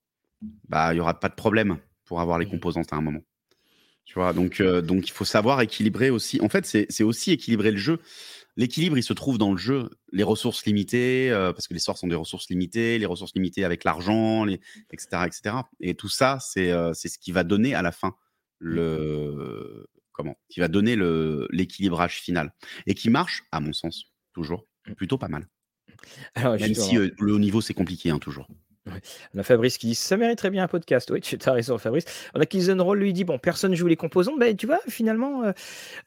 [0.68, 3.22] bah, il n'y aura pas de problème pour avoir les mmh composantes à un moment.
[4.06, 6.40] Tu vois, donc, euh, donc il faut savoir équilibrer aussi.
[6.42, 8.00] En fait, c'est aussi équilibrer le jeu.
[8.56, 9.90] L'équilibre, il se trouve dans le jeu.
[10.14, 13.66] Les ressources limitées, euh, parce que les sorts sont des ressources limitées, les ressources limitées
[13.66, 15.56] avec l'argent, etc., etc.
[15.82, 18.16] Et tout ça, euh, c'est ce qui va donner à la fin
[18.60, 20.96] le comment Qui va donner
[21.50, 22.54] l'équilibrage final
[22.86, 24.66] et qui marche, à mon sens, toujours
[24.96, 25.48] plutôt pas mal.
[26.38, 28.48] Même si le haut niveau, c'est compliqué, hein, toujours.
[29.34, 31.10] On a Fabrice qui dit ça mériterait bien un podcast.
[31.12, 32.06] Oui, tu as raison, Fabrice.
[32.34, 34.38] On a Killzone Roll lui dit bon, personne joue les composants.
[34.38, 35.52] Ben, tu vois, finalement, euh,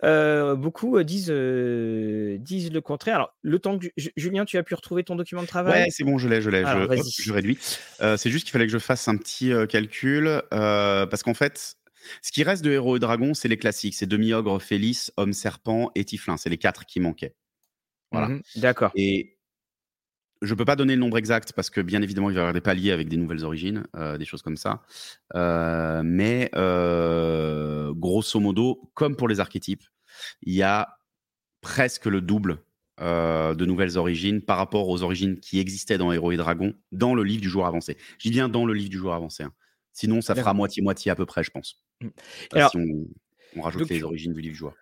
[0.05, 1.33] euh, beaucoup euh, disent,
[2.43, 3.17] disent le contraire.
[3.17, 3.87] Alors, le temps que
[4.17, 5.85] Julien, tu as pu retrouver ton document de travail?
[5.85, 6.64] Ouais, c'est bon, je l'ai, je l'ai.
[6.64, 7.59] Je, je, réduis.
[7.61, 11.77] c'est juste qu'il fallait que je fasse un petit calcul parce qu'en fait,
[12.23, 13.95] ce qui reste de Héros et Dragons, c'est les classiques.
[13.95, 16.37] C'est Demi-Ogre, Félix, Homme Serpent et Tiflin.
[16.37, 17.35] C'est les quatre qui manquaient.
[18.12, 18.29] Voilà.
[18.29, 18.93] Mmh D'accord.
[18.95, 19.38] Et
[20.42, 22.42] je ne peux pas donner le nombre exact parce que bien évidemment, il va y
[22.42, 24.83] avoir des paliers avec des nouvelles origines, euh, des choses comme ça.
[25.35, 29.85] Euh, mais euh, grosso modo, comme pour les archétypes,
[30.42, 30.98] il y a
[31.61, 32.62] presque le double
[33.01, 37.22] de nouvelles origines par rapport aux origines qui existaient dans Héros et Dragons dans le
[37.22, 37.96] livre du jour avancé.
[38.18, 39.44] J'y viens dans le livre du jour avancé.
[39.44, 39.53] Hein.
[39.92, 41.85] Sinon, ça fera moitié-moitié à peu près, je pense.
[42.01, 42.09] Mmh.
[42.55, 42.77] Alors, si
[43.57, 44.74] on, rajoute les origines du livre du joueur.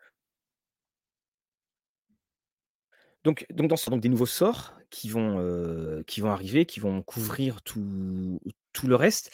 [3.24, 6.80] Donc, donc, dans ce, donc des nouveaux sorts qui vont, euh, qui vont arriver, qui
[6.80, 8.40] vont couvrir tout,
[8.72, 9.30] tout le reste.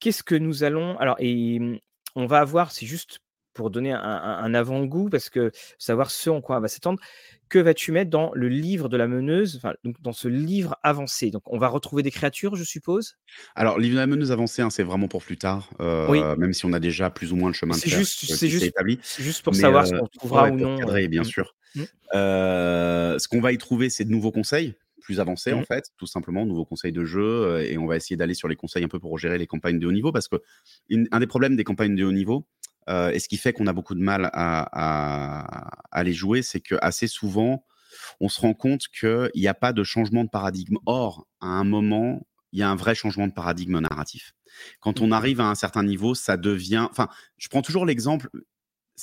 [0.00, 0.98] Qu'est-ce que nous allons.
[0.98, 1.78] Alors, et mmh,
[2.14, 3.20] on va avoir, c'est juste
[3.54, 6.98] pour donner un, avant-goût, parce que savoir ce en quoi on va s'étendre,
[7.48, 11.30] que vas-tu mettre dans le livre de la meneuse, enfin, donc dans ce livre avancé?
[11.30, 13.18] Donc, on va retrouver des créatures, je suppose?
[13.54, 16.64] Alors, livre de la meneuse avancé, hein, c'est vraiment pour plus tard, euh, même si
[16.64, 18.98] on a déjà plus ou moins le chemin de fer juste, c'est juste, établi.
[19.18, 20.76] juste pour savoir ce euh, qu'on trouvera ou non.
[21.08, 21.24] bien mmh.
[21.24, 21.54] sûr.
[21.74, 21.82] Mmh.
[22.12, 25.66] ce qu'on va y trouver, c'est de nouveaux conseils plus avancés, en mmh.
[25.66, 28.84] fait, tout simplement, nouveaux conseils de jeu, et on va essayer d'aller sur les conseils
[28.84, 30.36] un peu pour gérer les campagnes de haut niveau, parce que
[30.90, 32.46] un des problèmes des campagnes de haut niveau,
[32.88, 36.74] euh, et ce qui fait qu'on a beaucoup de mal à, les jouer, c'est que
[36.80, 37.64] assez souvent,
[38.20, 40.78] on se rend compte qu'il n'y a pas de changement de paradigme.
[40.86, 44.34] Or, à un moment, il y a un vrai changement de paradigme narratif.
[44.80, 45.12] Quand on mmh.
[45.12, 46.86] arrive à un certain niveau, ça devient.
[46.90, 48.28] Enfin, je prends toujours l'exemple.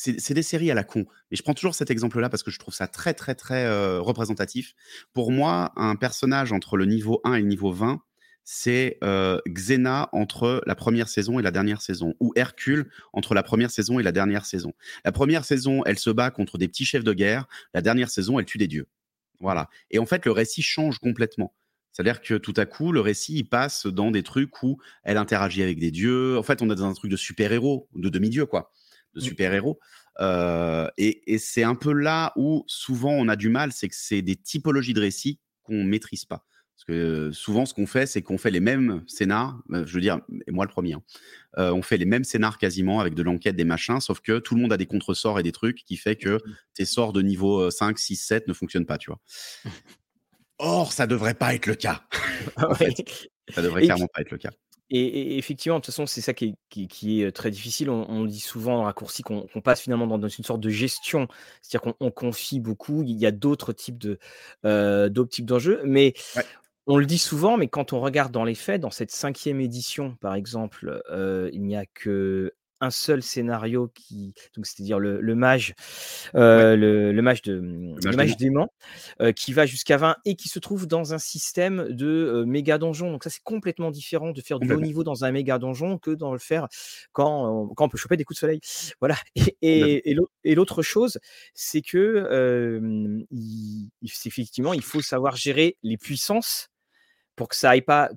[0.02, 2.58] C'est des séries à la con, mais je prends toujours cet exemple-là parce que je
[2.58, 4.74] trouve ça très, très, très euh, représentatif.
[5.12, 8.02] Pour moi, un personnage entre le niveau 1 et le niveau 20,
[8.46, 13.44] c'est euh, Xena entre la première saison et la dernière saison, ou Hercule entre la
[13.44, 14.72] première saison et la dernière saison.
[15.04, 17.46] La première saison, elle se bat contre des petits chefs de guerre.
[17.74, 18.88] La dernière saison, elle tue des dieux.
[19.42, 19.70] Voilà.
[19.92, 21.54] Et en fait, le récit change complètement.
[21.92, 25.78] C'est-à-dire que tout à coup, le récit, passe dans des trucs où elle interagit avec
[25.78, 26.38] des dieux.
[26.38, 28.72] En fait, on est dans un truc de super-héros, de demi-dieu, quoi,
[29.16, 29.80] de super-héros.
[30.20, 33.96] Euh, et, et c'est un peu là où souvent on a du mal, c'est que
[33.98, 36.46] c'est des typologies de récits qu'on maîtrise pas.
[36.76, 40.00] Parce que souvent, ce qu'on fait, c'est qu'on fait les mêmes scénars, euh, je veux
[40.00, 41.04] dire, et moi le premier, hein,
[41.58, 44.56] euh, on fait les mêmes scénars quasiment avec de l'enquête, des machins, sauf que tout
[44.56, 46.40] le monde a des contresorts et des trucs qui fait que
[46.74, 49.20] tes sorts de niveau 5, 6, 7 ne fonctionnent pas, tu vois.
[50.58, 52.04] Or, ça devrait pas être le cas.
[53.52, 54.52] Ça devrait clairement pas être le cas.
[54.92, 57.90] Et, effectivement, de toute façon, c'est ça qui est, qui, est, très difficile.
[57.90, 61.28] On, dit souvent en raccourci qu'on passe finalement dans, une sorte de gestion,
[61.62, 63.04] c'est-à-dire qu'on confie beaucoup.
[63.04, 64.20] Il y a d'autres types de
[65.10, 66.14] d'autres types d'enjeux, mais
[66.88, 70.16] on le dit souvent, mais quand on regarde dans les faits, dans cette cinquième édition,
[70.22, 71.02] par exemple,
[71.54, 75.74] il n'y a que un seul scénario qui, donc c'est-à-dire le, le, mage,
[76.36, 78.72] euh, le, le, mage de le mage dément,
[79.22, 82.78] euh, qui va jusqu'à 20 et qui se trouve dans un système de euh, méga
[82.78, 83.12] donjon.
[83.12, 86.12] Donc ça c'est complètement différent de faire du haut niveau dans un méga donjon que
[86.12, 86.68] dans le faire
[87.12, 88.62] quand, quand on peut choper des coups de soleil.
[89.00, 89.16] Voilà.
[89.62, 91.20] Et, et, l'autre chose,
[91.54, 93.90] c'est que il,
[94.26, 96.70] effectivement il faut savoir gérer les puissances
[97.36, 98.10] pour que ça aille pas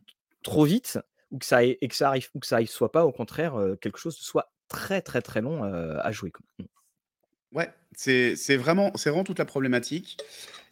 [0.42, 0.98] trop vite
[1.32, 3.54] ou que ça et que ça arrive ou que ça arrive soit pas au contraire
[3.80, 6.32] quelque chose de soit très très très long à jouer.
[6.58, 6.64] Mmh.
[7.52, 10.18] Ouais, c'est vraiment, vraiment toute la problématique.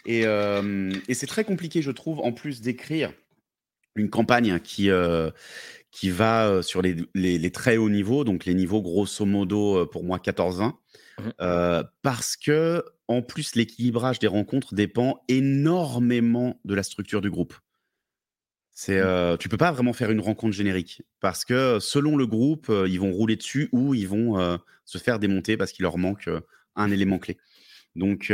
[0.07, 3.13] Et, et c'est très compliqué, je trouve, en plus d'écrire
[3.97, 4.89] une campagne qui,
[5.91, 10.17] qui va sur les, les, très hauts niveaux, donc les niveaux grosso modo pour moi
[10.17, 10.73] 14-20,
[11.19, 11.83] mmh.
[12.01, 17.55] parce que en plus l'équilibrage des rencontres dépend énormément de la structure du groupe.
[18.83, 19.05] C'est, mmh.
[19.05, 22.99] euh, tu peux pas vraiment faire une rencontre générique parce que selon le groupe, ils
[22.99, 26.31] vont rouler dessus ou ils vont se faire démonter parce qu'il leur manque
[26.77, 27.37] un élément clé.
[27.95, 28.33] Donc,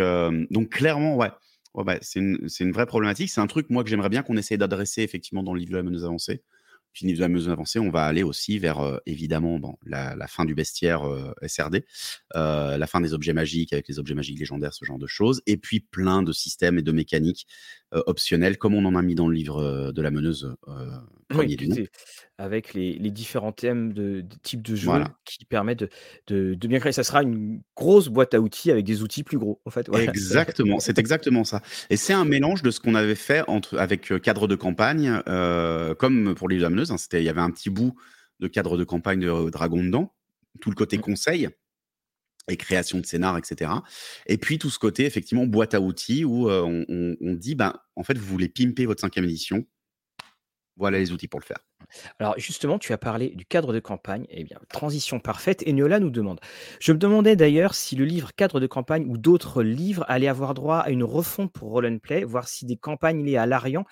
[0.50, 1.32] donc clairement, ouais,
[1.74, 3.28] ouais, c'est une, une, vraie problématique.
[3.28, 5.78] C'est un truc moi que j'aimerais bien qu'on essaye d'adresser effectivement dans le livre de
[5.78, 6.44] la meneuse avancée
[6.96, 10.54] fini de la avancée, on va aller aussi vers euh, évidemment bon, la, fin du
[10.54, 11.84] bestiaire euh, SRD,
[12.34, 15.42] euh, la fin des objets magiques avec les objets magiques légendaires, ce genre de choses,
[15.46, 17.46] et puis plein de systèmes et de mécaniques
[18.06, 20.54] optionnels, comme on en a mis dans le livre de la meneuse
[21.34, 21.56] oui,
[22.38, 24.90] avec les, différents thèmes de, types de jeux
[25.24, 25.84] qui permettent
[26.28, 26.92] de, bien créer.
[26.92, 29.88] Ça sera une grosse boîte à outils avec des outils plus gros, en fait.
[29.94, 31.62] Exactement, c'est exactement ça.
[31.90, 35.20] Et c'est un mélange de ce qu'on avait fait entre, avec cadre de campagne,
[35.98, 36.92] comme pour les ameneuses.
[36.92, 37.94] Hein, il y avait un petit bout
[38.40, 40.14] de cadre de campagne de Dragon dedans,
[40.60, 41.02] tout le côté mmh.
[41.02, 41.48] conseil
[42.48, 43.70] et création de scénar, etc.
[44.26, 48.02] Et puis tout ce côté, effectivement, boîte à outils où on, on, dit, ben, en
[48.02, 49.66] fait, vous voulez pimper votre cinquième édition,
[50.76, 51.58] voilà les outils pour le faire.
[52.18, 54.26] Alors justement, tu as parlé du cadre de campagne.
[54.28, 55.62] Eh bien, transition parfaite.
[55.66, 56.40] Et Niola nous demande.
[56.80, 60.54] Je me demandais d'ailleurs si le livre cadre de campagne ou d'autres livres allaient avoir
[60.54, 63.84] droit à une refonte pour Roll and Play, voir si des campagnes liées à l'Arian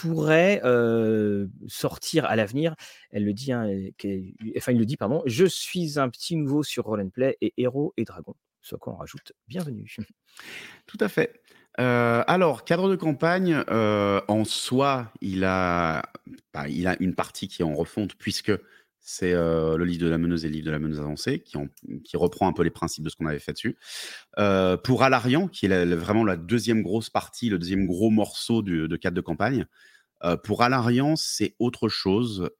[0.00, 2.74] pourraient euh, sortir à l'avenir.
[3.10, 3.68] Elle le dit, hein,
[4.56, 5.22] enfin il le dit, pardon.
[5.26, 8.36] Je suis un petit nouveau sur Roll and Play et Héros et Dragons.
[8.60, 9.96] Soit qu'on rajoute bienvenue.
[10.86, 11.40] Tout à fait.
[11.78, 16.02] Euh, alors, cadre de campagne, euh, en soi, il a,
[16.52, 18.52] bah, il a une partie qui est en refonte puisque
[19.08, 22.16] c'est euh, le livre de la meneuse et le livre de la meneuse avancée qui,
[22.16, 23.78] reprend un peu les principes de ce qu'on avait fait dessus.
[24.84, 29.16] pour Alarian, qui est vraiment la deuxième grosse partie, le deuxième gros morceau de cadre
[29.16, 29.66] de campagne,
[30.42, 32.50] pour Alarian, c'est autre chose.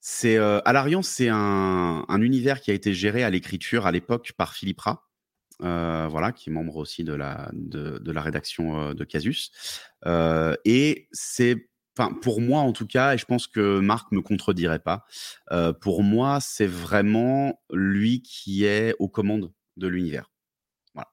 [0.00, 4.54] c'est Alarian, c'est un, un, univers qui a été géré à l'écriture à l'époque par
[4.54, 5.02] Philippe Rat.
[5.62, 9.52] Euh, voilà, qui est membre aussi de la, de, la rédaction euh, de Casus.
[10.06, 14.22] Euh, et c'est, enfin, pour moi en tout cas, et je pense que Marc me
[14.22, 15.04] contredirait pas,
[15.80, 20.30] pour moi, c'est vraiment lui qui est aux commandes de l'univers.
[20.94, 21.08] Voilà.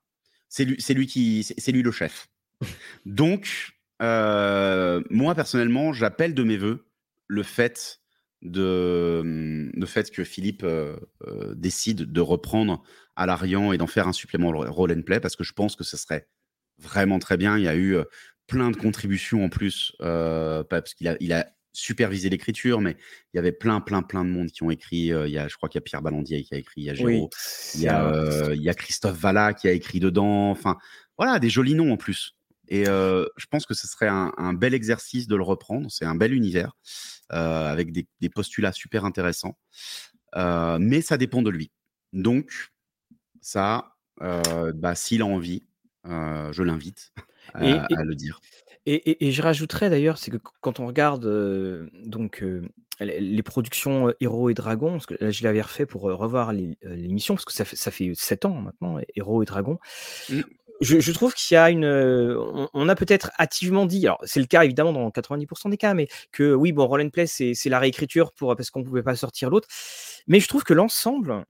[0.50, 2.28] C'est lui, c'est lui qui, c'est lui le chef.
[3.06, 6.88] Donc, moi personnellement, j'appelle de mes voeux
[7.28, 8.00] le fait
[8.44, 10.66] de le fait que Philippe
[11.56, 12.84] décide de reprendre
[13.16, 15.84] à l'Arian et d'en faire un supplément roll and play parce que je pense que
[15.84, 16.28] ce serait
[16.78, 17.58] vraiment très bien.
[17.58, 17.98] Il y a eu
[18.48, 22.98] plein de contributions en plus, parce qu'il a, il a supervisé l'écriture, mais
[23.34, 25.12] il y avait plein, plein, plein de monde qui ont écrit.
[25.12, 26.90] il y a, je crois qu'il y a Pierre Ballandier qui a écrit, il y
[26.90, 27.30] a Géraud,
[27.76, 30.50] il, y a, il y a Christophe Valla qui a écrit dedans.
[30.50, 30.78] Enfin,
[31.18, 32.36] voilà, des jolis noms en plus.
[32.68, 35.90] Et je pense que ce serait un, un, bel exercice de le reprendre.
[35.92, 36.76] C'est un bel univers
[37.30, 39.58] avec des, des, postulats super intéressants.
[40.36, 41.72] mais ça dépend de lui.
[42.12, 42.72] Donc,
[43.40, 45.64] ça, bah, s'il a envie,
[46.06, 47.12] je l'invite
[47.54, 48.40] à, le dire.
[48.86, 51.26] Et, je rajouterais d'ailleurs, c'est que quand on regarde
[52.06, 52.44] donc
[53.00, 57.46] les productions Héros et Dragons, parce que là, je l'avais refait pour revoir l'émission, parce
[57.46, 59.80] que ça fait, ça fait 7 ans maintenant, Héros et Dragons.
[60.30, 60.42] Mmh.
[60.80, 61.86] Je, trouve qu'il y a une.
[61.86, 66.08] On, a peut-être activement dit, alors c'est le cas évidemment dans 90% des cas, mais
[66.32, 69.16] que oui, bon, Roll and Play, c'est la réécriture pour, parce qu'on ne pouvait pas
[69.16, 69.68] sortir l'autre.
[70.28, 71.46] Mais je trouve que l'ensemble,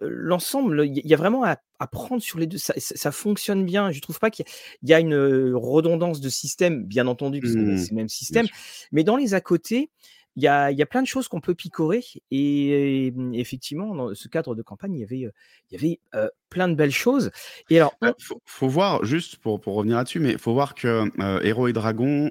[0.00, 2.58] l'ensemble, il y a vraiment à, prendre sur les deux.
[2.58, 3.90] Ça, fonctionne bien.
[3.90, 4.44] Je trouve pas qu'il
[4.82, 8.46] y, a une redondance de système, bien entendu, parce que mmh c'est le même système.
[8.92, 9.90] Mais dans les à côté,
[10.36, 12.04] il y a, y a, plein de choses qu'on peut picorer.
[12.30, 15.30] Et, effectivement, dans ce cadre de campagne, il y avait,
[15.70, 16.00] il y avait
[16.48, 17.30] plein de belles choses.
[17.68, 18.14] Et alors, bah,
[18.46, 21.10] faut, voir, juste pour, pour revenir là-dessus, mais il faut voir que
[21.44, 22.30] Héros et Dragons,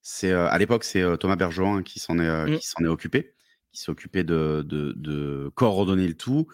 [0.00, 2.58] C'est à l'époque, c'est Thomas Bergeron qui s'en est, Mmh.
[2.58, 3.34] qui s'en est occupé,
[3.78, 6.46] qui s'est occupé de, de, de coordonner le tout.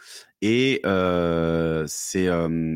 [0.42, 0.82] Et
[1.86, 2.28] c'est,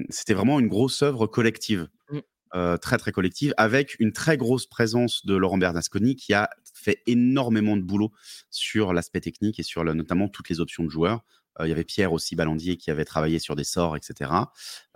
[0.09, 1.89] c'était vraiment une grosse œuvre collective.
[2.11, 2.79] Mmh.
[2.81, 7.77] très très collective, avec une très grosse présence de Laurent Bernasconi qui a fait énormément
[7.77, 8.11] de boulot
[8.51, 11.25] sur l'aspect technique et sur le, notamment toutes les options de joueurs.
[11.61, 14.31] Euh, il y avait Pierre aussi Ballandier qui avait travaillé sur des sorts, etc.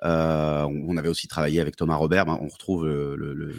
[0.04, 2.26] Euh, on avait aussi travaillé avec Thomas Robert.
[2.26, 3.54] Ben, on retrouve le,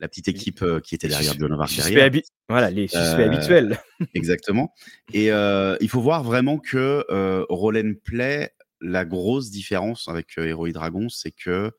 [0.00, 1.56] la petite équipe euh, qui était derrière John.
[2.48, 3.78] Voilà, les suspects habituels.
[4.14, 4.72] exactement.
[5.12, 7.04] Et il faut voir vraiment que
[7.48, 11.72] Roll Play, la grosse différence avec Hero Dragon, c'est que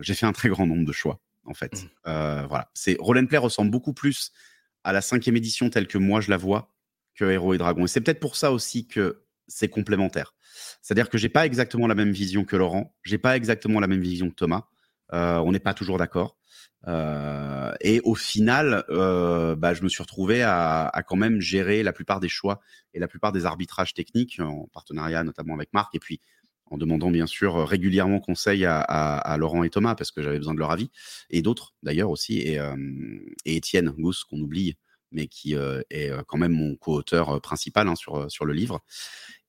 [0.00, 1.84] j'ai fait un très grand nombre de choix en fait.
[2.06, 2.46] Mmh.
[2.48, 4.32] voilà, c'est Roll Play ressemble beaucoup plus
[4.84, 6.72] à la cinquième édition telle que moi je la vois
[7.14, 7.84] que Héros et Dragon.
[7.84, 10.34] Et c'est peut-être pour ça aussi que c'est complémentaire.
[10.80, 14.00] C'est-à-dire que j'ai pas exactement la même vision que Laurent, j'ai pas exactement la même
[14.00, 14.64] vision que Thomas.
[15.12, 16.36] Euh, on n'est pas toujours d'accord.
[16.88, 21.92] Euh, et au final, euh, bah, je me suis retrouvé à, quand même gérer la
[21.92, 22.60] plupart des choix
[22.94, 26.20] et la plupart des arbitrages techniques en partenariat notamment avec Marc et puis
[26.66, 30.58] en demandant bien sûr régulièrement conseil à, Laurent et Thomas parce que j'avais besoin de
[30.58, 30.90] leur avis
[31.30, 32.58] et d'autres d'ailleurs aussi et,
[33.44, 34.76] et Étienne Gousse qu'on oublie
[35.10, 38.80] mais qui est quand même mon co-auteur principal hein, sur, sur le livre.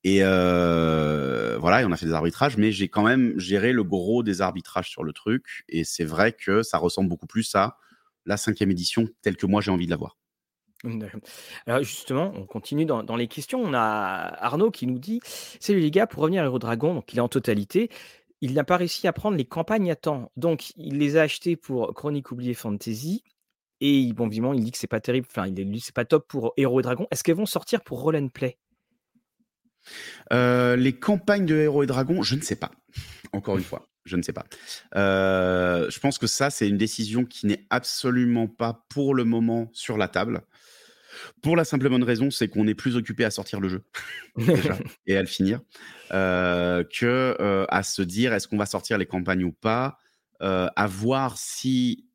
[0.04, 4.24] Et voilà, et on a fait des arbitrages, mais j'ai quand même géré le gros
[4.24, 5.64] des arbitrages sur le truc.
[5.70, 7.78] Et c'est vrai que ça ressemble beaucoup plus à
[8.26, 10.18] la cinquième édition telle que moi j'ai envie de la voir.
[11.66, 13.62] Alors justement, on continue dans, les questions.
[13.62, 15.22] On a Arnaud qui nous dit
[15.60, 17.89] Salut les gars, pour revenir à Hero Dragon, donc il est en totalité.
[18.41, 20.30] Il n'a pas réussi à prendre les campagnes à temps.
[20.36, 23.24] Donc, il les a achetées pour Chronique oubliée Fantasy
[23.86, 26.26] et bon, vivement, il dit que c'est pas terrible, enfin, il dit c'est pas top
[26.28, 27.06] pour Héros et Dragons.
[27.12, 28.58] Est-ce qu'elles vont sortir pour Roll and Play?
[30.32, 32.72] Euh, Les campagnes de Héros et Dragons, je ne sais pas.
[33.32, 34.46] Encore une fois, je ne sais pas.
[34.96, 39.70] Euh, je pense que ça, c'est une décision qui n'est absolument pas pour le moment
[39.74, 40.42] sur la table.
[41.42, 43.84] Pour la simple bonne raison, c'est qu'on est plus occupé à sortir le jeu
[44.38, 45.62] déjà, et à le finir
[46.12, 49.98] euh, que à se dire est-ce qu'on va sortir les campagnes ou pas,
[50.40, 52.08] à voir si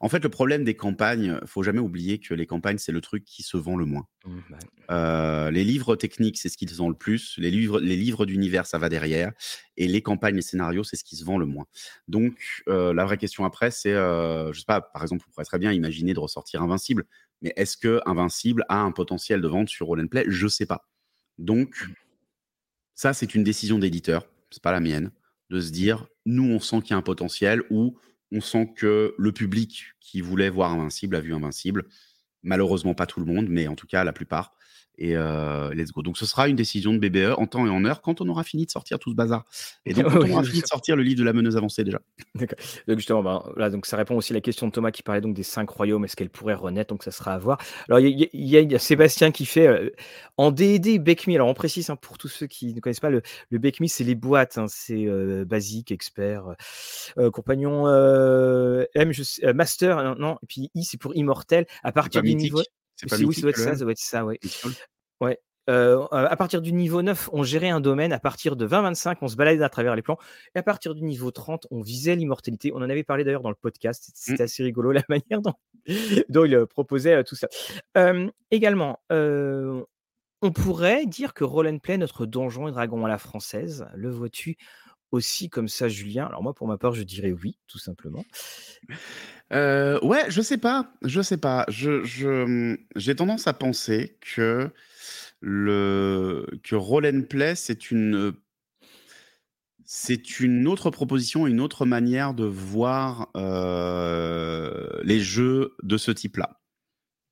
[0.00, 3.24] en fait, le problème des campagnes, faut jamais oublier que les campagnes, c'est le truc
[3.24, 4.06] qui se vend le moins.
[4.24, 4.58] Mmh, bah
[4.90, 7.36] euh, les livres techniques, c'est ce qui se vend le plus.
[7.38, 9.32] Les livres, les livres d'univers, ça va derrière.
[9.76, 11.66] Et les campagnes, les scénarios, c'est ce qui se vend le moins.
[12.08, 15.44] Donc, euh, la vraie question après, c'est, euh, je sais pas, par exemple, on pourrait
[15.44, 17.04] très bien imaginer de ressortir Invincible.
[17.42, 20.24] Mais est-ce que Invincible a un potentiel de vente sur Roll Play?
[20.28, 20.88] Je sais pas.
[21.38, 21.92] Donc, mmh.
[22.94, 24.26] ça, c'est une décision d'éditeur.
[24.50, 25.10] C'est pas la mienne.
[25.50, 27.98] De se dire, nous, on sent qu'il y a un potentiel ou
[28.34, 31.86] on sent que le public qui voulait voir Invincible a vu Invincible.
[32.42, 34.54] Malheureusement, pas tout le monde, mais en tout cas la plupart
[34.98, 36.02] et euh, let's go.
[36.02, 38.44] Donc ce sera une décision de BBE en temps et en heure quand on aura
[38.44, 39.44] fini de sortir tout ce bazar.
[39.86, 42.00] Et donc quand on aura fini de sortir le livre de la meneuse avancée déjà.
[42.34, 42.58] D'accord.
[42.86, 45.20] Donc justement, ben, là, donc ça répond aussi à la question de Thomas qui parlait
[45.20, 46.04] donc des cinq royaumes.
[46.04, 46.88] Est-ce qu'elle pourrait renaître?
[46.88, 47.58] Donc ça sera à voir.
[47.88, 49.90] Alors il y, a Sébastien qui fait euh,
[50.36, 51.34] en D&D Bekmi.
[51.34, 54.14] Alors on précise hein, pour tous ceux qui ne connaissent pas le, le c'est les
[54.14, 54.58] boîtes.
[54.58, 56.44] Hein, c'est euh, basique, expert,
[57.32, 61.66] compagnon, M, je master, non, Et puis I c'est pour immortel.
[61.82, 62.62] À partir du niveau
[63.08, 64.38] c'est pas oui, ça doit être ça, ça doit être ça, ouais.
[65.20, 65.38] Ouais.
[65.70, 68.12] Euh, à partir du niveau 9, on gérait un domaine.
[68.12, 70.18] À partir de 20-25, on se baladait à travers les plans.
[70.54, 72.70] Et à partir du niveau 30, on visait l'immortalité.
[72.74, 74.10] On en avait parlé d'ailleurs dans le podcast.
[74.14, 74.44] C'était mmh.
[74.44, 77.48] assez rigolo la manière dont, il proposait tout ça.
[78.50, 84.10] également, on pourrait dire que Roll Play, notre donjon et dragon à la française, le
[84.10, 84.56] vois-tu
[85.14, 86.26] aussi comme ça, Julien?
[86.26, 88.24] Alors moi, pour ma part, je dirais oui, tout simplement.
[89.52, 91.64] Euh, ouais, je sais pas, je sais pas.
[91.68, 94.70] Je, j'ai tendance à penser que
[95.40, 98.34] le que Roll and Play, c'est une
[99.84, 106.58] c'est une autre proposition, une autre manière de voir euh, les jeux de ce type-là.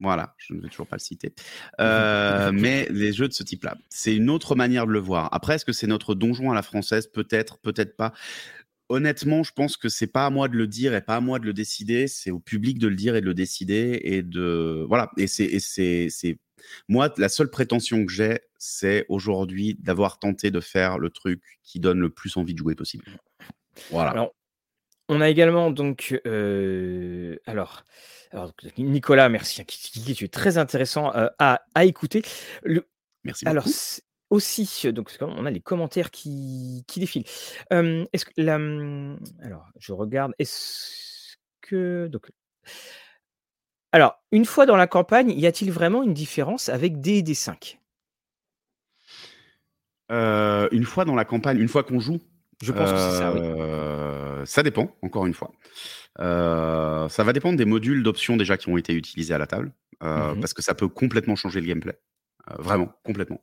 [0.03, 1.33] Voilà, je ne vais toujours pas le citer.
[1.81, 5.29] Euh, mais les jeux de ce type-là, c'est une autre manière de le voir.
[5.33, 7.07] Après, est-ce que c'est notre donjon à la française?
[7.07, 8.13] Peut-être, peut-être pas.
[8.89, 11.39] Honnêtement, je pense que c'est pas à moi de le dire et pas à moi
[11.39, 12.09] de le décider.
[12.09, 15.11] C'est au public de le dire et de le décider et de voilà.
[15.17, 16.39] Et c'est c'est c'est
[16.89, 21.81] moi la seule prétention que j'ai, c'est aujourd'hui d'avoir tenté de faire le truc qui
[21.81, 23.05] donne le plus envie de jouer possible.
[23.91, 24.31] Voilà.
[25.13, 27.85] On a également donc, euh, alors,
[28.31, 32.23] alors, Nicolas, merci, hein, qui, qui, est très intéressant euh, à, à, écouter.
[32.63, 32.89] Le,
[33.25, 33.53] merci beaucoup.
[33.59, 33.69] Alors,
[34.31, 37.25] aussi, donc on a les commentaires qui, qui défilent.
[37.71, 40.33] est-ce que la, hum, alors, je regarde.
[40.39, 42.31] Est-ce que donc,
[43.93, 47.79] alors, une fois dans la campagne, y a-t-il vraiment une différence avec D et 5
[50.11, 52.19] euh, Une fois dans la campagne, une fois qu'on joue?
[52.63, 53.33] Je pense que c'est ça.
[53.33, 53.41] Oui.
[53.43, 55.53] Euh, ça dépend, encore une fois.
[56.19, 60.41] ça va dépendre des modules d'options déjà qui ont été utilisés à la table, Mmh
[60.41, 61.97] parce que ça peut complètement changer le gameplay.
[62.59, 63.41] vraiment, complètement.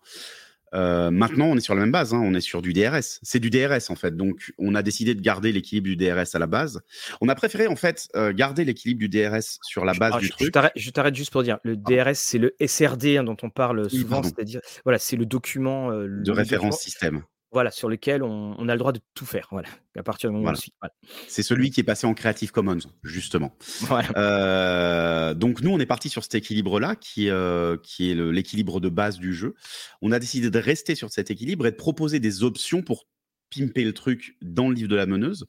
[0.73, 3.19] Euh, maintenant, on est sur la même base, hein, on est sur du DRS.
[3.21, 6.39] C'est du DRS en fait, donc on a décidé de garder l'équilibre du DRS à
[6.39, 6.81] la base.
[7.21, 10.27] On a préféré en fait euh, garder l'équilibre du DRS sur la base ah, du
[10.27, 10.55] je, truc.
[10.75, 14.21] Je t'arrête juste pour dire, le DRS c'est le SRD hein, dont on parle souvent,
[14.21, 17.23] c'est-à-dire voilà, c'est le document euh, de référence système.
[17.51, 19.47] Voilà, sur lequel on, a le droit de tout faire.
[19.51, 20.87] Voilà, à partir du moment où on
[21.27, 23.55] C'est celui qui est passé en Creative Commons, justement.
[24.15, 28.89] Euh, donc nous, on est parti sur cet équilibre-là, qui, euh, qui est l'équilibre de
[28.89, 29.55] base du jeu.
[30.01, 33.05] On a décidé de rester sur cet équilibre et de proposer des options pour
[33.49, 35.45] pimper le truc dans le livre de la meneuse.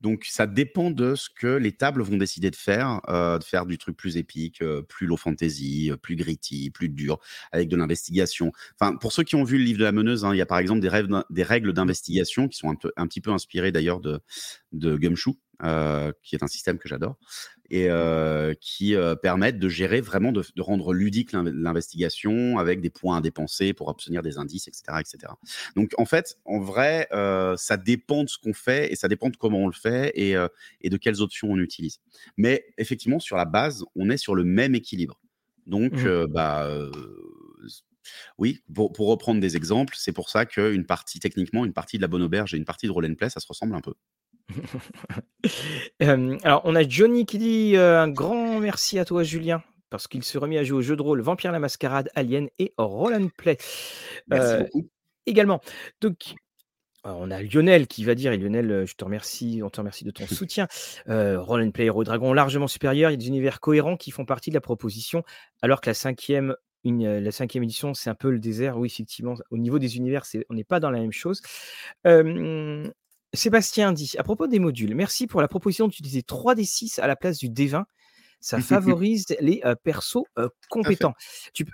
[0.00, 3.66] Donc ça dépend de ce que les tables vont décider de faire, euh, de faire
[3.66, 7.18] du truc plus épique, euh, plus low fantasy, euh, plus gritty, plus dur,
[7.52, 8.52] avec de l'investigation.
[8.78, 10.46] Enfin, pour ceux qui ont vu le livre de la meneuse, hein, il y a
[10.46, 14.20] par exemple des, règles, des règles d'investigation qui sont un petit peu inspirées d'ailleurs de,
[14.72, 15.36] de Gumshoe,
[16.22, 17.16] qui est un système que j'adore
[17.70, 23.18] et euh, qui euh, permettent de gérer vraiment, de, rendre ludique l'investigation avec des points
[23.18, 24.98] à dépenser pour obtenir des indices, etc.
[24.98, 25.32] etc.
[25.76, 29.30] Donc en fait, en vrai, euh, ça dépend de ce qu'on fait et ça dépend
[29.30, 30.34] de comment on le fait et,
[30.80, 32.00] et, de quelles options on utilise.
[32.36, 35.20] Mais effectivement, sur la base, on est sur le même équilibre.
[35.66, 36.26] Donc, mmh.
[36.26, 36.68] bah,
[38.38, 42.02] oui, pour, pour, reprendre des exemples, c'est pour ça qu'une partie, techniquement, une partie de
[42.02, 43.94] la bonne auberge et une partie de roll and play, ça se ressemble un peu.
[46.00, 50.38] alors, on a Johnny qui dit un grand merci à toi, Julien, parce qu'il se
[50.38, 53.58] remet à jouer au jeu de rôle Vampire la Mascarade, Alien et Roll Play.
[54.28, 54.88] Merci beaucoup.
[55.26, 55.60] Également.
[56.00, 56.34] Donc,
[57.04, 60.10] on a Lionel qui va dire, et Lionel, je te remercie, on te remercie de
[60.10, 60.66] ton soutien.
[61.06, 64.50] Roll Play Hero Dragon largement supérieur, il y a des univers cohérents qui font partie
[64.50, 65.22] de la proposition,
[65.62, 68.78] alors que la cinquième la cinquième édition, c'est un peu le désert.
[68.78, 71.42] Oui, effectivement, au niveau des univers, on n'est pas dans la même chose.
[73.32, 77.38] Sébastien dit à propos des modules, merci pour la proposition d'utiliser 3D6 à la place
[77.38, 77.84] du D20.
[78.40, 80.24] Ça favorise les persos
[80.68, 81.14] compétents.
[81.52, 81.64] Tu,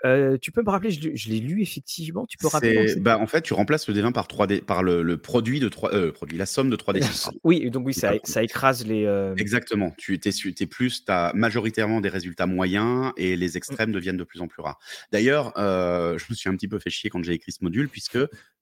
[0.41, 2.27] tu, peux me rappeler, je, l'ai lu effectivement.
[2.27, 5.61] Tu peux rappeler bah, En fait, tu remplaces le D20 par 3D, par le, produit
[5.61, 7.31] de 3, produit, la somme de 3D6.
[7.45, 9.05] oui, donc oui, ça, ça écrase les.
[9.37, 9.93] Exactement.
[9.97, 13.57] Tu es, plus, tu as majoritairement des résultats moyens et les mmh.
[13.57, 14.79] extrêmes deviennent de plus en plus rares.
[15.13, 18.19] D'ailleurs, je me suis un petit peu fait chier quand j'ai écrit ce module puisque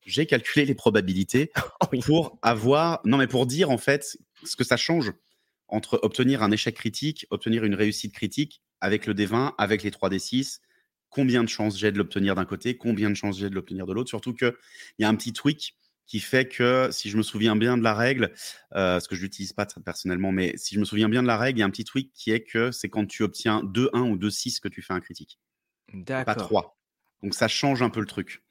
[0.07, 1.51] j'ai calculé les probabilités
[1.81, 5.13] oh pour avoir, non mais pour dire en fait ce que ça change
[5.69, 10.61] entre obtenir un échec critique, obtenir une réussite critique avec le D20, avec les 3D6,
[11.09, 13.93] combien de chances j'ai de l'obtenir d'un côté, combien de chances j'ai de l'obtenir de
[13.93, 14.09] l'autre.
[14.09, 14.55] Surtout qu'il
[14.99, 17.95] y a un petit tweak qui fait que, si je me souviens bien de la
[17.95, 18.33] règle,
[18.75, 21.39] euh, ce que je l'utilise pas personnellement, mais si je me souviens bien de la
[21.39, 24.11] règle, il y a un petit tweak qui est que c'est quand tu obtiens 2-1
[24.11, 25.39] ou 2-6 que tu fais un critique.
[26.25, 26.79] Pas 3.
[27.23, 28.43] Donc ça change un peu le truc.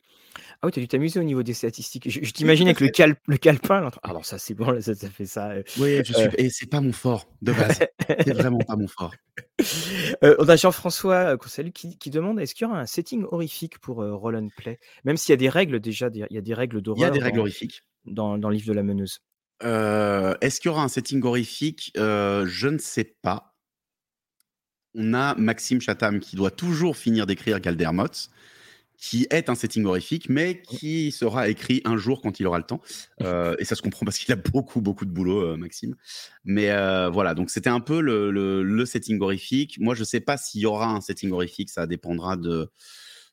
[0.62, 2.10] Ah oui, tu as dû t'amuser au niveau des statistiques.
[2.10, 3.90] Je, t'imagine avec le, cal, le calepin.
[4.04, 5.52] Alors ah ça c'est bon, ça, ça fait ça.
[5.52, 6.24] Euh, oui, je suis...
[6.24, 6.32] Euh.
[6.38, 7.80] et c'est pas mon fort de base.
[8.08, 9.14] c'est vraiment pas mon fort.
[10.24, 11.38] Euh, on a Jean-François
[11.74, 14.80] qui, qui, demande est-ce qu'il y aura un setting horrifique pour Roll and Play?
[15.06, 17.00] Même s'il y a des règles déjà, il y a des règles d'horreur.
[17.00, 17.82] Il y a des règles horrifiques.
[18.06, 19.22] Dans, dans, le livre de la meneuse.
[19.62, 21.92] est-ce qu'il y aura un setting horrifique?
[21.96, 23.56] Je ne sais pas.
[24.96, 28.30] On a Maxime Chatham qui doit toujours finir d'écrire Galdermot
[29.04, 32.64] qui est un setting horrifique, mais qui sera écrit un jour quand il aura le
[32.64, 32.82] temps.
[33.22, 35.96] Euh, et ça se comprend parce qu'il a beaucoup, beaucoup de boulot, euh, Maxime.
[36.44, 39.78] Mais euh, voilà, donc c'était un peu le, le, setting horrifique.
[39.80, 42.70] Moi, je ne sais pas s'il y aura un setting horrifique, ça dépendra de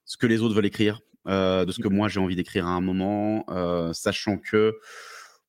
[0.04, 2.80] ce que les autres veulent écrire, de ce que moi j'ai envie d'écrire à un
[2.80, 3.44] moment,
[3.92, 4.76] sachant que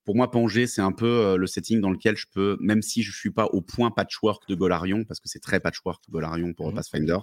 [0.04, 3.10] pour moi, Pangé, c'est un peu le setting dans lequel je peux, même si je
[3.10, 6.72] ne suis pas au point patchwork de Golarion, parce que c'est très patchwork Golarion pour
[6.72, 6.74] mmh.
[6.74, 7.18] Pathfinder,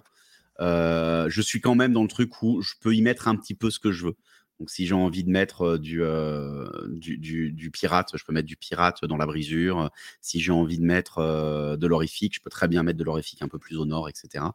[0.60, 3.70] je suis quand même dans le truc où je peux y mettre un petit peu
[3.70, 4.16] ce que je veux.
[4.60, 8.48] Donc, si j'ai envie de mettre euh, euh, du, du, du, pirate, je peux mettre
[8.48, 9.90] du pirate dans la brisure.
[10.20, 13.48] Si j'ai envie de mettre de l'horrifique, je peux très bien mettre de l'horrifique un
[13.48, 14.46] peu plus au nord, etc.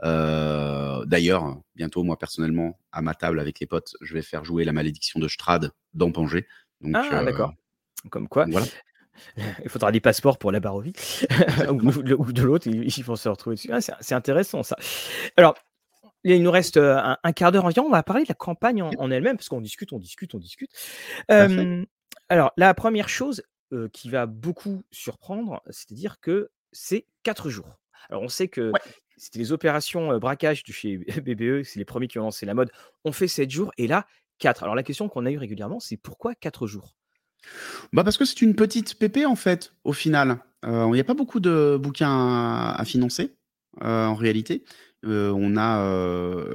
[0.00, 4.72] D'ailleurs, bientôt, moi, personnellement, à ma table avec les potes, je vais faire jouer la
[4.72, 6.46] malédiction de Strad dans Pangé.
[6.80, 7.52] Donc, ah, d'accord.
[8.08, 8.46] Comme quoi.
[8.48, 8.66] Voilà.
[9.64, 10.92] Il faudra des passeports pour la Barovie
[11.70, 11.92] ou,
[12.32, 13.70] de l'autre, ils vont se retrouver dessus.
[13.72, 14.76] Ah, c'est intéressant ça.
[15.36, 15.54] Alors,
[16.24, 17.86] il nous reste euh, un, quart d'heure environ.
[17.86, 20.70] On va parler de la campagne en, elle-même, parce qu'on discute, on discute, on discute.
[22.28, 23.42] alors, la première chose
[23.72, 27.78] euh, qui va beaucoup surprendre, c'est-à-dire que c'est quatre jours.
[28.08, 28.72] Alors, on sait que
[29.16, 32.54] c'était les opérations euh, braquage de chez BBE, c'est les premiers qui ont lancé la
[32.54, 32.72] mode.
[33.04, 34.06] On fait sept jours, et là,
[34.38, 34.64] quatre.
[34.64, 36.96] Alors, la question qu'on a eue régulièrement, c'est pourquoi quatre jours?
[37.92, 40.38] Bah parce que c'est une petite PP en fait, au final.
[40.64, 43.34] Euh, il n'y a pas beaucoup de bouquins à, financer,
[43.82, 44.64] euh, en réalité.
[45.06, 45.82] Euh, on a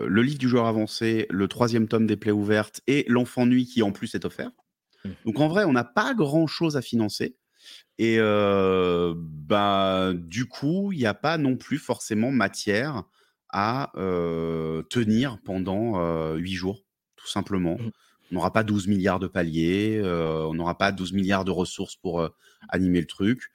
[0.08, 3.82] le livre du joueur avancé, le troisième tome des plaies ouvertes et l'enfant nuit qui
[3.82, 4.52] en plus est offert.
[5.04, 5.10] Mmh.
[5.26, 7.38] Donc en vrai, on n'a pas grand chose à financer.
[7.98, 13.04] Et bah, du coup, il n'y a pas non plus forcément matière
[13.50, 13.92] à
[14.90, 16.84] tenir pendant 8 jours,
[17.16, 17.78] tout simplement.
[17.80, 17.92] Mmh.
[18.32, 22.28] On n'aura pas 12 milliards de paliers, on n'aura pas 12 milliards de ressources pour
[22.70, 23.52] animer le truc.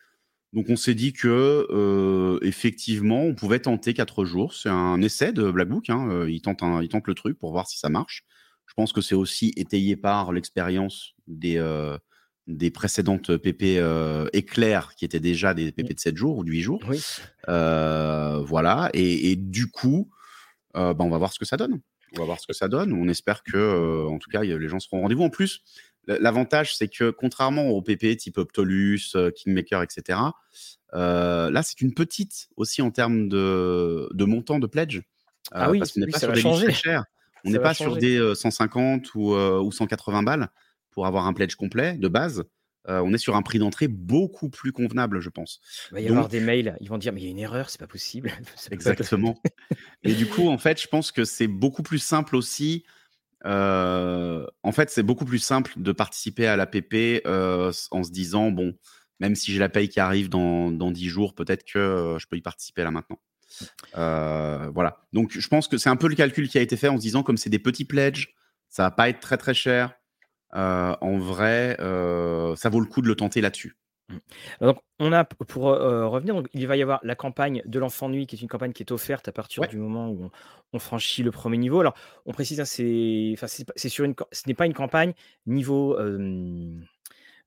[0.52, 4.54] Donc on s'est dit que effectivement, on pouvait tenter 4 jours.
[4.54, 5.90] C'est un essai de Black Book.
[5.90, 6.26] Hein.
[6.28, 8.24] Il, tente il tente le truc pour voir si ça marche.
[8.66, 11.58] Je pense que c'est aussi étayé par l'expérience des,
[12.50, 16.50] des précédentes PP euh, éclairs qui étaient déjà des PP de 7 jours ou de
[16.50, 16.80] 8 jours.
[16.88, 17.00] Oui.
[17.48, 18.90] Euh, voilà.
[18.92, 20.10] Et, du coup,
[20.76, 21.80] euh, bah, on va voir ce que ça donne.
[22.16, 22.92] On va voir ce que ça donne.
[22.92, 25.22] On espère que, en tout cas, les gens seront au rendez-vous.
[25.22, 25.62] En plus,
[26.06, 30.18] l'avantage, c'est que contrairement aux PP type Optolus, Kingmaker, etc.,
[30.92, 35.02] là, c'est une petite aussi en termes de, montant de pledge.
[35.52, 36.64] ah oui, parce qu'on n'est oui, pas sur des changer.
[36.66, 37.04] très chers.
[37.46, 40.48] On n'est pas sur des 150 ou, ou 180 balles
[40.90, 42.44] pour avoir un pledge complet de base.
[42.88, 45.60] Euh, on est sur un prix d'entrée beaucoup plus convenable, je pense.
[45.90, 47.68] Il va y avoir des mails, ils vont dire mais il y a une erreur,
[47.68, 48.32] c'est pas possible.
[48.70, 49.40] Exactement.
[50.02, 52.84] Et du coup, en fait, je pense que c'est beaucoup plus simple aussi.
[53.44, 58.50] Euh, en fait, c'est beaucoup plus simple de participer à l'APP euh, en se disant
[58.50, 58.74] bon,
[59.18, 62.36] même si j'ai la paye qui arrive dans, dans 10 jours, peut-être que je peux
[62.36, 63.18] y participer là maintenant.
[63.94, 65.02] voilà.
[65.12, 67.02] Donc, je pense que c'est un peu le calcul qui a été fait en se
[67.02, 68.34] disant comme c'est des petits pledges,
[68.70, 69.99] ça va pas être très très cher.
[70.54, 73.76] Euh, en vrai, euh, ça vaut le coup de le tenter là-dessus.
[74.08, 74.16] Mmh.
[74.60, 78.08] Donc, on a, pour euh, revenir, donc, il va y avoir la campagne de l'enfant
[78.08, 80.30] nuit, qui est une campagne qui est offerte à partir du moment où
[80.72, 81.80] on, franchit le premier niveau.
[81.80, 81.94] Alors,
[82.26, 83.34] on précise, hein, c'est,
[83.76, 85.12] c'est sur une, ce n'est pas une campagne
[85.46, 85.96] niveau,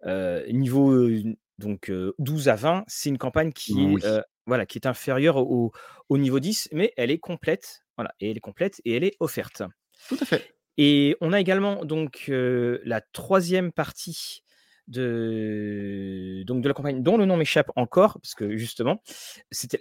[0.05, 1.13] niveau
[1.59, 2.85] donc 12 à 20.
[2.87, 5.71] C'est une campagne qui est, voilà, qui est inférieure au,
[6.09, 7.83] au, niveau 10, mais elle est complète.
[7.97, 9.63] Voilà, et elle est complète et elle est offerte.
[10.09, 10.52] Tout à fait.
[10.77, 14.43] Et on a également donc la troisième partie
[14.87, 19.01] de, donc de la campagne dont le nom m'échappe encore, parce que justement,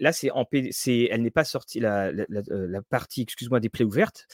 [0.01, 4.26] là, c'est en c'est, elle n'est pas sortie, la, la, partie, excuse-moi, des plaies ouvertes.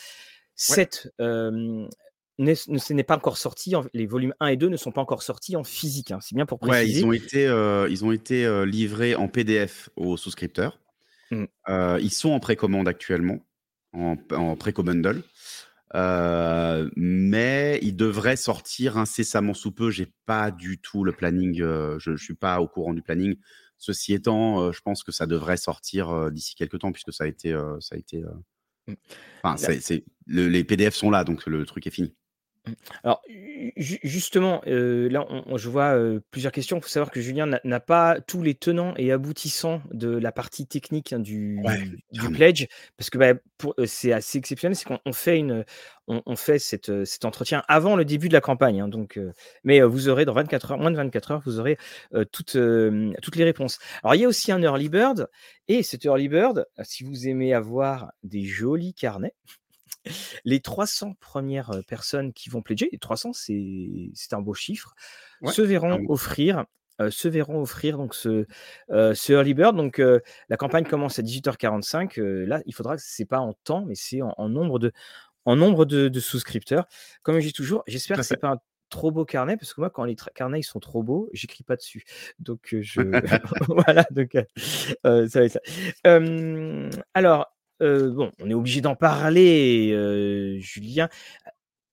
[0.54, 5.22] Cette, ce n'est pas encore sorti, les volumes 1 et 2 ne sont pas encore
[5.22, 7.00] sortis en physique, hein, c'est bien pour préciser.
[7.00, 7.44] ils ont été,
[7.90, 10.80] ils ont été livrés en PDF aux souscripteurs.
[11.30, 11.44] Mmh.
[12.00, 13.38] ils sont en précommande actuellement,
[13.92, 14.56] en, en.
[15.94, 19.90] Euh, mais il devrait sortir incessamment sous peu.
[19.90, 21.60] J'ai pas du tout le planning.
[21.62, 23.36] Euh, je, ne suis pas au courant du planning.
[23.78, 27.26] Ceci étant, euh, je pense que ça devrait sortir d'ici quelques temps puisque ça a
[27.26, 28.22] été, ça a été.
[28.86, 28.94] Mmh.
[29.42, 32.14] Enfin, c'est, les PDF sont là, donc le truc est fini.
[32.68, 32.74] Mmh.
[33.04, 33.22] Alors,
[33.76, 35.96] justement, là, je vois
[36.30, 36.78] plusieurs questions.
[36.78, 40.66] Il faut savoir que Julien n'a pas tous les tenants et aboutissants de la partie
[40.66, 41.60] technique hein, du,
[42.32, 42.66] pledge,
[42.96, 43.34] parce que bah,
[43.86, 44.76] c'est assez exceptionnel.
[44.76, 45.64] C'est qu'on fait, une,
[46.06, 48.80] on, fait cette, cet entretien avant le début de la campagne.
[48.80, 49.18] Hein, donc,
[49.64, 51.78] mais vous aurez dans 24 heures, moins de 24 heures, vous aurez
[52.32, 52.56] toutes,
[53.22, 53.78] toutes les réponses.
[54.02, 55.28] Alors, il y a aussi un early bird,
[55.68, 59.34] et cet early bird, si vous aimez avoir des jolis carnets,
[60.44, 64.94] les 300 premières personnes qui vont pledger, les 300, c'est un beau chiffre,
[65.46, 66.64] se verront offrir
[67.10, 68.44] se verront offrir donc ce,
[68.88, 69.76] ce early bird.
[69.76, 70.02] Donc
[70.48, 72.20] la campagne commence à 18h45.
[72.20, 74.92] là, il faudra que c'est pas en temps, mais c'est en, nombre de
[75.44, 76.86] en nombre de, souscripteurs.
[77.22, 79.90] Comme je dis toujours, j'espère que c'est pas un trop beau carnet parce que moi
[79.90, 82.04] quand les carnets ils sont trop beaux j'écris pas dessus
[82.38, 83.02] donc je
[83.68, 86.20] voilà donc ça va être ça
[87.14, 91.08] alors bon, on est obligé d'en parler, Julien.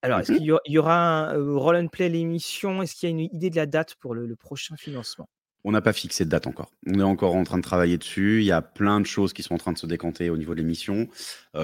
[0.06, 2.84] Alors, est-ce mmh qu'il y, aura un roll and play l'émission?
[2.84, 5.28] Est-ce qu'il y a une idée de la date pour le, prochain financement?
[5.64, 6.70] On n'a pas fixé de date encore.
[6.86, 8.42] On est encore en train de travailler dessus.
[8.42, 10.54] Il y a plein de choses qui sont en train de se décanter au niveau
[10.54, 11.08] de l'émission.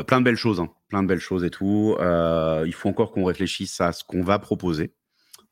[0.07, 0.71] plein de belles choses, hein.
[0.87, 1.95] plein de belles choses et tout.
[1.99, 4.95] il faut encore qu'on réfléchisse à ce qu'on va proposer.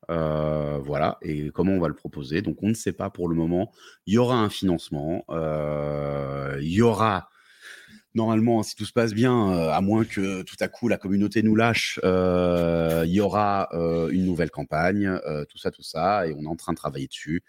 [0.07, 2.41] voilà, et comment on va le proposer.
[2.41, 3.71] Donc, on ne sait pas pour le moment.
[4.07, 5.25] Il y aura un financement.
[5.29, 7.29] il y aura
[8.15, 11.43] normalement, si tout se passe bien, euh, à moins que tout à coup la communauté
[11.43, 16.33] nous lâche, euh, il y aura euh, une nouvelle campagne, tout ça, tout ça, et
[16.33, 17.43] on est en train de travailler dessus.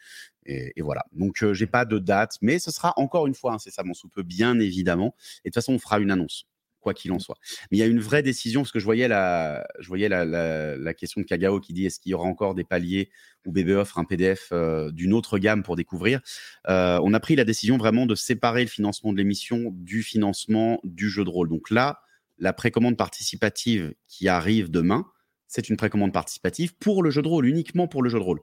[0.46, 1.04] Et, voilà.
[1.12, 4.58] Donc, j'ai pas de date, mais ce sera encore une fois incessamment sous peu, bien
[4.58, 5.14] évidemment.
[5.44, 6.46] Et de toute façon, on fera une annonce
[6.80, 7.36] quoi qu'il en soit.
[7.70, 10.94] Mais il y a une vraie décision, parce que je voyais la, je voyais la,
[10.94, 13.10] question de Kagao qui dit est-ce qu'il y aura encore des paliers
[13.46, 16.20] où BB offre un PDF euh, d'une autre gamme pour découvrir
[16.68, 20.80] euh, On a pris la décision vraiment de séparer le financement de l'émission du financement
[20.84, 21.48] du jeu de rôle.
[21.48, 22.00] Donc là,
[22.38, 25.06] la précommande participative qui arrive demain,
[25.46, 28.40] c'est une précommande participative pour le jeu de rôle, uniquement pour le jeu de rôle.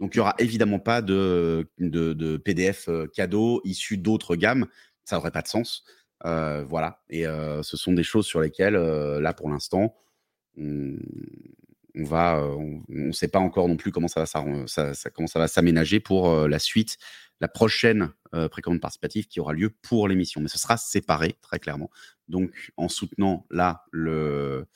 [0.00, 4.66] Donc il n'y aura évidemment pas de, de, PDF euh, cadeau issu d'autres gammes.
[5.04, 5.84] Ça n'aurait pas de sens.
[6.24, 7.02] Euh, voilà.
[7.08, 9.94] Et euh, ce sont des choses sur lesquelles, euh, là, pour l'instant,
[10.56, 10.96] on
[11.96, 15.26] on va, on ne sait pas encore non plus comment ça va, ça, ça, comment
[15.26, 16.98] ça va s'aménager pour la suite,
[17.40, 18.12] la prochaine
[18.52, 20.40] précommande participative qui aura lieu pour l'émission.
[20.40, 21.90] Mais ce sera séparé, très clairement.
[22.28, 24.66] Donc, en soutenant là le,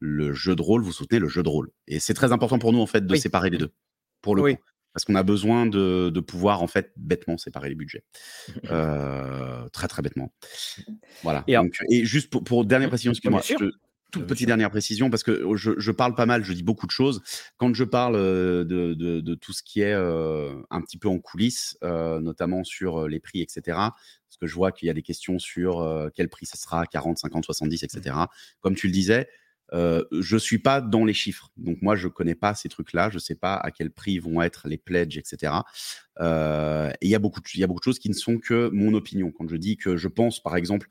[0.00, 1.72] le jeu de rôle, vous soutenez le jeu de rôle.
[1.88, 3.72] Et c'est très important pour nous, en fait, de séparer les deux,
[4.20, 4.62] pour le coup.
[4.92, 8.04] Parce qu'on a besoin de, de, pouvoir, en fait, bêtement séparer les budgets.
[9.72, 10.32] très, très bêtement.
[11.22, 11.44] Voilà.
[11.46, 11.56] Et,
[11.90, 13.42] et juste pour, pour dernière précision, excuse-moi,
[14.12, 16.92] toute petite dernière précision, parce que je, je, parle pas mal, je dis beaucoup de
[16.92, 17.22] choses.
[17.56, 21.76] Quand je parle de, de, de tout ce qui est un petit peu en coulisses,
[21.82, 26.10] notamment sur les prix, etc., parce que je vois qu'il y a des questions sur
[26.14, 28.14] quel prix ça sera, 40, 50, 70, etc.
[28.60, 29.28] Comme tu le disais,
[29.72, 33.18] euh, je suis pas dans les chiffres, donc moi je connais pas ces trucs-là, je
[33.18, 35.54] sais pas à quel prix vont être les pledges, etc.
[36.20, 38.38] Euh, et il y a beaucoup, il y a beaucoup de choses qui ne sont
[38.38, 39.32] que mon opinion.
[39.32, 40.88] Quand je dis que je pense, par exemple,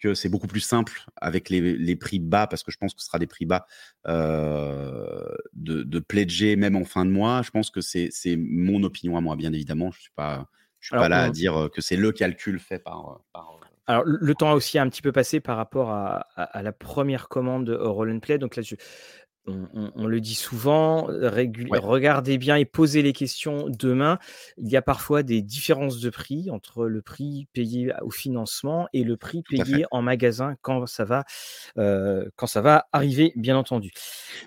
[0.00, 3.06] que c'est beaucoup plus simple avec les, prix bas, parce que je pense que ce
[3.06, 3.66] sera des prix bas
[4.06, 7.42] euh, de, de pledger même en fin de mois.
[7.42, 9.90] Je pense que c'est mon opinion à moi, bien évidemment.
[9.90, 10.48] Je suis pas,
[10.80, 13.58] je suis pas là à dire que c'est le calcul fait par, par
[13.88, 16.26] alors, le temps a aussi un petit peu passé par rapport à,
[16.62, 18.36] la première commande Roll and Play.
[18.36, 18.62] Donc là,
[19.46, 24.18] on, le dit souvent, regardez bien et posez les questions demain.
[24.58, 29.04] Il y a parfois des différences de prix entre le prix payé au financement et
[29.04, 31.24] le prix payé en magasin quand ça va,
[31.78, 33.92] euh, quand ça va arriver, bien entendu.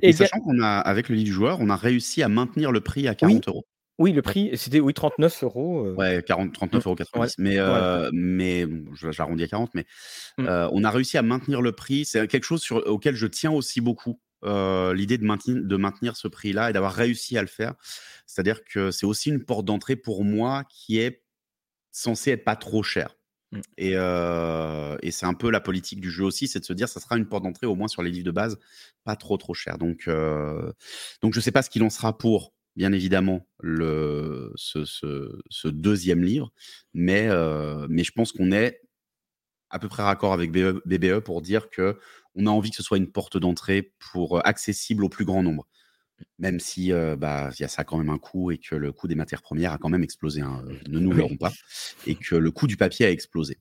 [0.04, 2.82] Et, sachant qu'on a, avec le lit du joueur, on a réussi à maintenir le
[2.82, 3.66] prix à 40 euros.
[4.02, 5.86] Oui, le prix, c'était oui, 39 euros.
[5.86, 5.94] Euh.
[5.94, 7.36] Ouais, 40, 39 euros 90.
[7.38, 8.66] Mais, euh, mais
[9.12, 9.86] j'arrondis à 40, mais
[10.40, 10.48] mmh.
[10.48, 12.04] euh, on a réussi à maintenir le prix.
[12.06, 14.20] C'est quelque chose sur, auquel je tiens aussi beaucoup.
[14.44, 17.76] L'idée de maintenir, de maintenir ce prix-là et d'avoir réussi à le faire.
[18.26, 21.24] C'est-à-dire que c'est aussi une porte d'entrée pour moi qui est
[21.92, 23.16] censée être pas trop chère.
[23.52, 23.60] Mmh.
[23.78, 27.00] Et, et c'est un peu la politique du jeu aussi, c'est de se dire ça
[27.00, 28.58] sera une porte d'entrée au moins sur les livres de base,
[29.04, 29.78] pas trop trop cher.
[29.78, 30.10] Donc,
[31.22, 36.52] donc je sais pas ce qu'il en sera pour bien évidemment le, ce, deuxième livre,
[36.94, 38.82] mais, euh, mais je pense qu'on est
[39.70, 41.98] à peu près raccord avec BBE e pour dire que
[42.36, 45.44] on a envie que ce soit une porte d'entrée pour euh, accessible au plus grand
[45.44, 45.68] nombre.
[46.38, 49.08] Même si euh, bah, y a ça quand même un coût et que le coût
[49.08, 51.52] des matières premières a quand même explosé, hein, ne nous l'aurons pas,
[52.06, 53.58] et que le coût du papier a explosé.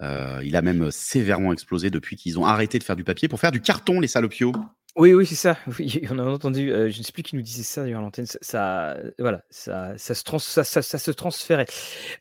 [0.00, 3.52] il a même sévèrement explosé depuis qu'ils ont arrêté de faire du papier pour faire
[3.52, 4.52] du carton, les salopios.
[4.96, 5.56] Oui, oui, c'est ça.
[5.78, 8.26] Oui, on a entendu, je ne sais plus qui nous disait ça d'ailleurs à l'antenne.
[8.26, 11.66] Ça voilà, ça ça se trans ça ça ça se transférait.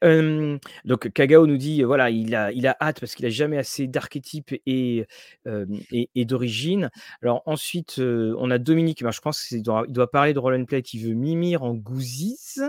[0.02, 3.88] donc Kagao nous dit, voilà, il a il a hâte parce qu'il a jamais assez
[3.88, 5.06] d'archétypes et
[5.92, 6.90] et et d'origine.
[7.22, 10.56] Alors ensuite, on a Dominique, ben, je pense qu'il doit il doit parler de roll
[10.56, 12.60] and play qui veut Mimir en Goosies.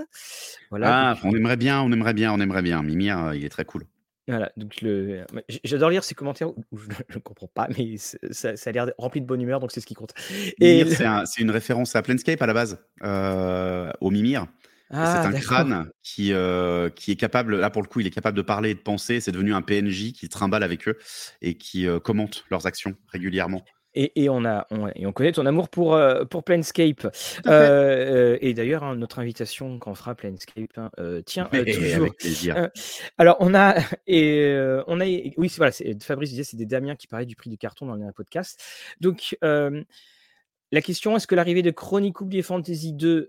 [0.71, 2.83] Voilà, Ah, on aimerait bien, on aimerait bien, on aimerait bien.
[2.83, 3.85] Mimir, il est très cool.
[4.27, 5.27] Voilà, donc le
[5.65, 9.27] j'adore lire ces commentaires où je ne comprends pas, mais ça a l'air rempli de
[9.27, 10.15] bonne humeur, donc c'est ce qui compte
[10.61, 14.47] et c'est une référence à Planescape à la base, euh, au Mimir.
[14.91, 18.11] c'est ah, un crâne qui, euh, qui est capable là, pour le coup, il est
[18.11, 19.21] capable de parler et de penser.
[19.21, 20.97] C'est devenu un PNJ qui trimballe avec eux
[21.43, 23.65] et qui, euh, commente leurs actions régulièrement.
[23.97, 24.67] Et, on a,
[24.97, 27.07] et on connaît ton amour pour, euh, pour Planescape.
[27.47, 30.91] Euh, euh, et d'ailleurs, hein, notre invitation quand on fera Planescape, hein,
[31.25, 32.03] tiens, toujours.
[32.03, 32.71] Avec plaisir.
[33.19, 33.77] alors, on a,
[34.07, 34.53] et,
[34.89, 37.87] on a, oui, voilà, Fabrice disait, c'est des Damiens qui parlaient du prix du carton
[37.87, 38.61] dans le podcast.
[39.01, 43.29] Donc, la question, est-ce que l'arrivée de Chronic Oublié Fantasy 2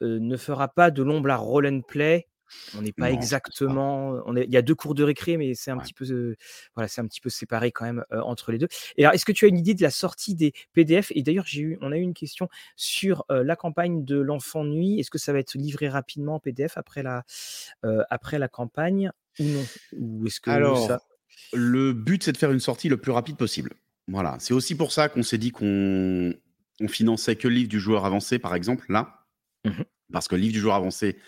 [0.00, 2.28] ne fera pas de l'ombre à roll and play?
[2.76, 4.20] On n'est pas exactement.
[4.26, 6.36] On il y a deux cours de récré, mais c'est un petit peu,
[6.74, 8.68] voilà, c'est un petit peu séparé quand même entre les deux.
[8.96, 11.46] Et alors, est-ce que tu as une idée de la sortie des PDF Et d'ailleurs,
[11.46, 15.00] j'ai eu, on a eu une question sur la campagne de l'enfant nuit.
[15.00, 17.24] Est-ce que ça va être livré rapidement en PDF après la,
[18.10, 19.64] après la campagne ou non?
[19.98, 20.98] Ou est-ce que alors,
[21.52, 23.72] le but c'est de faire une sortie le plus rapide possible.
[24.08, 26.32] Voilà, c'est aussi pour ça qu'on s'est dit qu'on
[26.80, 29.26] on finançait que le livre du joueur avancé, par exemple, là,
[29.64, 29.82] mmh
[30.12, 31.18] parce que le livre du joueur avancé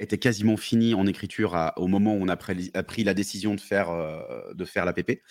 [0.00, 3.90] était quasiment fini en écriture au moment où on a, pris la décision de faire,
[3.90, 5.22] euh, de faire la PP.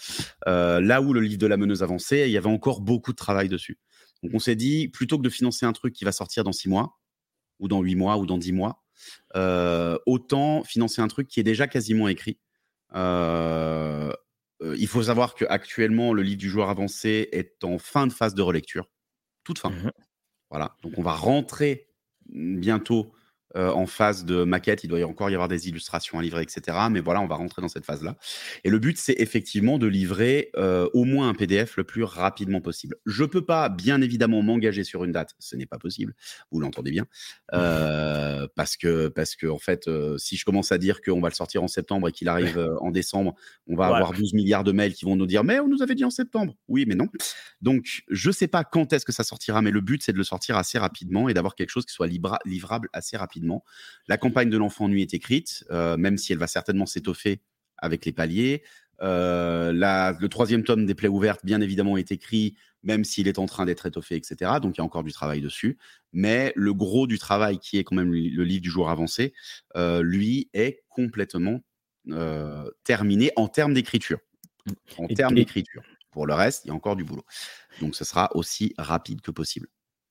[0.47, 3.17] Euh, là où le livre de la meneuse avançait, il y avait encore beaucoup de
[3.17, 3.79] travail dessus.
[4.23, 6.69] Donc on s'est dit, plutôt que de financer un truc qui va sortir dans six
[6.69, 6.99] mois,
[7.59, 8.83] ou dans huit mois, ou dans dix mois,
[9.35, 12.39] euh, autant financer un truc qui est déjà quasiment écrit.
[12.93, 18.41] il faut savoir qu'actuellement, le livre du joueur avancé est en fin de phase de
[18.41, 18.89] relecture,
[19.43, 19.69] toute fin.
[19.69, 19.91] Mmh
[20.49, 21.89] voilà, donc on va rentrer
[22.29, 23.11] bientôt
[23.55, 24.83] euh, en phase de maquette.
[24.83, 26.77] Il doit y encore y avoir des illustrations à livrer, etc.
[26.91, 28.17] Mais voilà, on va rentrer dans cette phase-là.
[28.65, 32.59] Et le but, c'est effectivement de livrer euh, au moins un PDF le plus rapidement
[32.59, 32.97] possible.
[33.05, 35.33] Je peux pas, bien évidemment, m'engager sur une date.
[35.39, 36.13] Ce n'est pas possible.
[36.51, 37.05] Vous l'entendez bien.
[37.53, 41.35] Euh, parce que, parce que, en fait, si je commence à dire qu'on va le
[41.35, 43.33] sortir en septembre et qu'il arrive en décembre,
[43.67, 45.95] on va avoir 12 milliards de mails qui vont nous dire Mais on nous avait
[45.95, 46.53] dit en septembre.
[46.67, 47.07] Oui, mais non.
[47.61, 50.25] Donc, je sais pas quand est-ce que ça sortira, mais le but, c'est de le
[50.25, 53.36] sortir assez rapidement et d'avoir quelque chose qui soit livrable assez rapidement
[54.07, 57.41] la campagne de l'enfant nuit est écrite, euh, même si elle va certainement s'étoffer
[57.77, 58.63] avec les paliers.
[59.01, 63.45] Euh, le troisième tome des plaies ouvertes, bien évidemment, est écrit, même s'il est en
[63.45, 64.51] train d'être étoffé, etc.
[64.61, 65.77] Donc il y a encore du travail dessus.
[66.13, 69.33] Mais le gros du travail, qui est quand même le livre du jour avancé,
[69.75, 71.61] euh, lui, est complètement
[72.85, 74.19] terminé en termes d'écriture.
[74.97, 75.83] En termes d'écriture.
[76.11, 77.25] Pour le reste, il y a encore du boulot.
[77.81, 79.67] Donc ce sera aussi rapide que possible.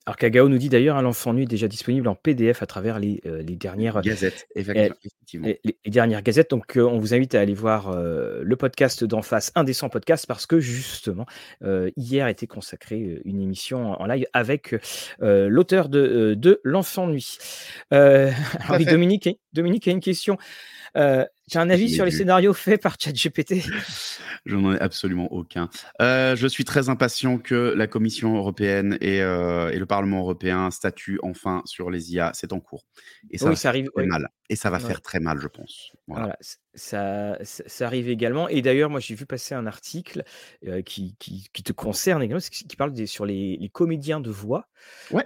[0.07, 3.01] Alors Kagao nous dit d'ailleurs, hein, l'enfant nu est déjà disponible en PDF à travers
[3.01, 4.47] les, euh, dernières gazettes.
[4.55, 5.49] effectivement.
[5.65, 6.51] Les, dernières gazettes.
[6.51, 10.27] Donc, euh, on vous invite à aller voir euh, le podcast d'en face, Indécent Podcast,
[10.29, 11.27] parce que justement,
[11.97, 14.77] hier était consacrée une émission en live avec
[15.19, 17.39] l'auteur de, de L'enfant nuit.
[17.91, 20.39] alors, Dominique, Dominique a une question.
[21.49, 23.63] J'ai un avis sur les scénarios faits par ChatGPT
[24.47, 25.69] Je n'en ai absolument aucun.
[26.01, 30.71] Euh, je suis très impatient que la Commission européenne et, euh, et, le Parlement européen
[30.71, 32.33] statuent enfin sur les IA.
[32.35, 32.85] C'est en cours.
[33.31, 34.29] Et ça, ça arrive mal.
[34.49, 35.93] Et ça va faire très mal, je pense.
[36.07, 36.37] Voilà.
[36.77, 38.49] Ça, ça, arrive également.
[38.49, 40.22] Et d'ailleurs, moi, j'ai vu passer un article
[40.66, 44.31] euh, qui, qui, qui, te concerne également, qui parle des, sur les, les, comédiens de
[44.31, 44.68] voix,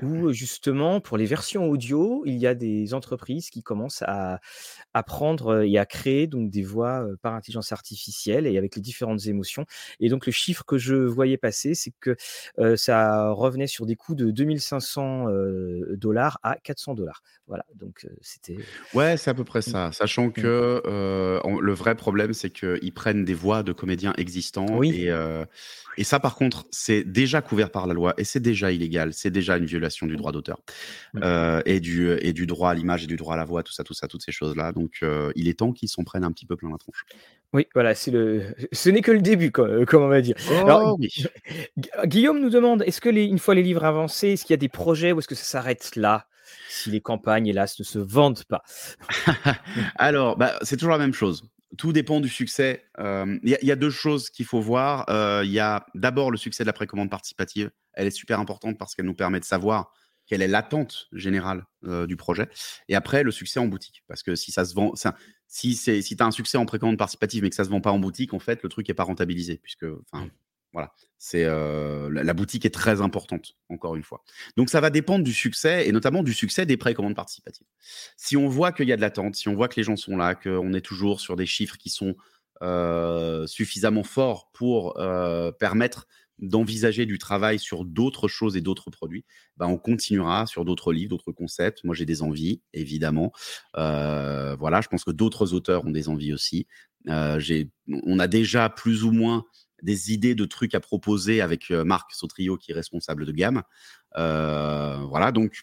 [0.02, 4.40] où justement, pour les versions audio, il y a des entreprises qui commencent à,
[4.94, 9.26] à prendre et à créer donc des voix par intelligence artificielle et avec les différentes
[9.26, 9.66] émotions.
[9.98, 12.16] Et donc, le chiffre que je voyais passer, c'est que
[12.76, 15.26] ça revenait sur des coûts de 2500
[15.96, 17.22] dollars à 400 dollars.
[17.46, 18.58] Voilà, donc c'était.
[18.94, 19.90] Ouais, c'est à peu près ça.
[19.92, 21.39] Sachant mmh.
[21.42, 24.82] Que le vrai problème, c'est qu'ils prennent des voix de comédiens existants.
[24.82, 25.10] Et,
[25.96, 29.12] et ça, par contre, c'est déjà couvert par la loi et c'est déjà illégal.
[29.12, 30.58] C'est déjà une violation du droit d'auteur
[31.14, 31.60] mmh.
[31.66, 33.84] et, du, et du droit à l'image et du droit à la voix, tout ça,
[33.84, 34.72] tout ça, toutes ces choses-là.
[34.72, 37.04] Donc, il est temps qu'ils s'en prennent un petit peu plein la tronche.
[37.52, 38.44] Oui, voilà, c'est le.
[38.70, 40.36] Ce n'est que le début, comme, on va dire.
[40.62, 44.52] Alors, oh Guillaume nous demande est-ce que les, une fois les livres avancés, est-ce qu'il
[44.52, 46.26] y a des projets ou est-ce que ça s'arrête là?
[46.68, 48.62] Si les campagnes, hélas, ne se vendent pas
[49.96, 51.42] Alors, bah, c'est toujours la même chose.
[51.78, 52.84] Tout dépend du succès.
[52.98, 55.04] Il y, a deux choses qu'il faut voir.
[55.44, 57.70] Il y a d'abord le succès de la précommande participative.
[57.94, 59.92] Elle est super importante parce qu'elle nous permet de savoir
[60.26, 61.64] quelle est l'attente générale
[62.08, 62.48] du projet.
[62.88, 64.02] Et après, le succès en boutique.
[64.08, 64.94] Parce que si ça se vend,
[65.46, 67.92] si, si tu as un succès en précommande participative mais que ça se vend pas
[67.92, 69.60] en boutique, en fait, le truc n'est pas rentabilisé.
[70.72, 74.22] Voilà, c'est la, boutique est très importante, encore une fois.
[74.56, 77.66] Donc ça va dépendre du succès et notamment du succès des précommandes participatives.
[78.16, 80.16] Si on voit qu'il y a de l'attente, si on voit que les gens sont
[80.16, 82.14] là, qu'on est toujours sur des chiffres qui sont
[83.46, 84.94] suffisamment forts pour
[85.58, 86.06] permettre
[86.40, 89.24] d'envisager du travail sur d'autres choses et d'autres produits,
[89.56, 91.84] ben on continuera sur d'autres livres, d'autres concepts.
[91.84, 93.32] Moi, j'ai des envies, évidemment.
[93.74, 96.66] voilà, je pense que d'autres auteurs ont des envies aussi.
[97.06, 99.44] on a déjà plus ou moins
[99.82, 103.62] des idées de trucs à proposer avec Marc Sautrio qui est responsable de gamme.
[104.14, 105.62] voilà, donc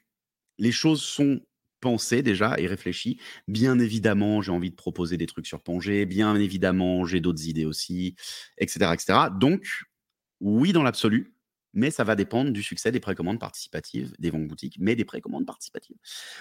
[0.58, 1.42] les choses sont
[1.80, 3.20] pensées déjà et réfléchies.
[3.48, 6.06] Bien évidemment, j'ai envie de proposer des trucs sur Pongé.
[6.06, 8.16] Bien évidemment, j'ai d'autres idées aussi,
[8.58, 9.20] etc., etc.
[9.40, 9.84] Donc,
[10.40, 11.36] oui, dans l'absolu,
[11.74, 15.46] mais ça va dépendre du succès des précommandes participatives, des ventes boutiques, mais des précommandes
[15.46, 15.98] participatives.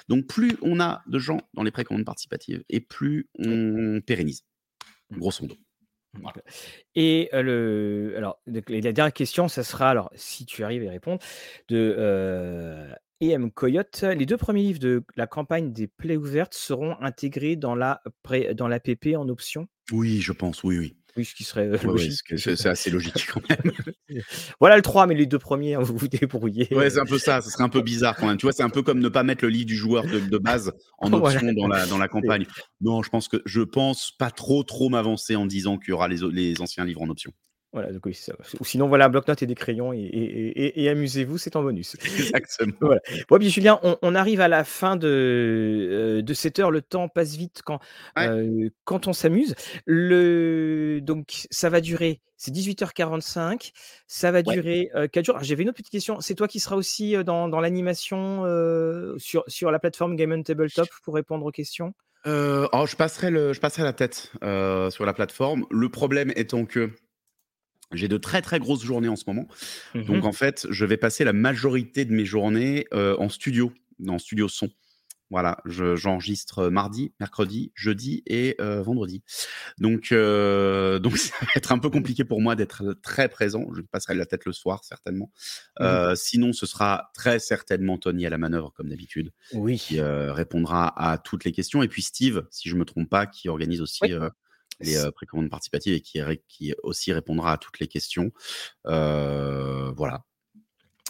[0.09, 4.45] Donc, plus on a de gens dans les précommandes participatives et plus on pérennise,
[5.13, 5.57] grosso modo.
[6.95, 11.19] Et le, alors, la dernière question, ça sera, alors, si tu arrives à y répondre,
[11.69, 14.03] de EM Coyote.
[14.03, 18.03] Les deux premiers livres de la campagne des plaies ouvertes seront intégrés dans la
[18.55, 19.69] dans l'APP en option?
[19.93, 20.97] Oui, je pense, oui, oui.
[21.17, 22.35] Oui, ce qui serait logique.
[22.37, 23.73] c'est assez logique quand même.
[24.61, 26.69] voilà le 3, mais les deux premiers, hein, vous vous débrouillez.
[26.75, 27.41] Ouais, c'est un peu ça.
[27.41, 28.37] Ce serait un peu bizarre quand même.
[28.37, 30.73] Tu vois, c'est un peu comme ne pas mettre le livre du joueur de, base
[30.99, 32.47] en option dans, la, dans la campagne.
[32.81, 36.09] Non, je pense que je pense pas trop trop m'avancer en disant qu'il y aura
[36.09, 37.33] les, les anciens livres en option.
[37.77, 38.33] Voilà, donc oui, ça.
[38.59, 41.95] Ou sinon, voilà, un bloc-notes et des crayons et, amusez-vous, c'est en bonus.
[42.35, 42.73] Exactement.
[42.81, 43.03] voilà.
[43.29, 46.71] Bon, bien Julien, on, arrive à la fin de, euh, de cette heure.
[46.71, 47.79] Le temps passe vite quand,
[48.19, 49.55] euh, quand on s'amuse.
[49.85, 51.01] Le...
[51.03, 53.73] Donc, ça va durer, c'est 18h45,
[54.07, 55.39] ça va durer 4 euh, jours.
[55.43, 56.23] J'avais une autre petite question.
[56.23, 58.45] C'est toi qui seras aussi dans, dans l'animation
[59.19, 61.93] sur, sur la plateforme Game Tabletop pour répondre aux questions?
[62.25, 65.67] Oh, je, passerai le, je passerai la tête sur la plateforme.
[65.71, 66.91] Le problème étant que
[67.93, 69.47] j'ai de très très grosses journées en ce moment.
[69.95, 73.73] Mmh Donc en fait, je vais passer la majorité de mes journées en studio,
[74.07, 74.69] en studio son.
[75.29, 79.25] Voilà, je j'enregistre, mardi, mercredi, jeudi et heu, vendredi.
[79.79, 80.11] Donc
[81.03, 83.67] donc ça va être un peu compliqué pour moi d'être très présent.
[83.75, 85.33] Je passerai la tête le soir certainement.
[85.81, 89.81] Mmh sinon ce sera très certainement Tony à la manœuvre comme d'habitude, qui, Oui.
[90.01, 93.81] répondra à toutes les questions et puis Steve, si je me trompe pas, qui organise
[93.81, 94.13] aussi,
[94.81, 98.33] les, heu, précommandes participatives et qui qui aussi répondra à toutes les questions.
[98.87, 100.25] Heu, voilà.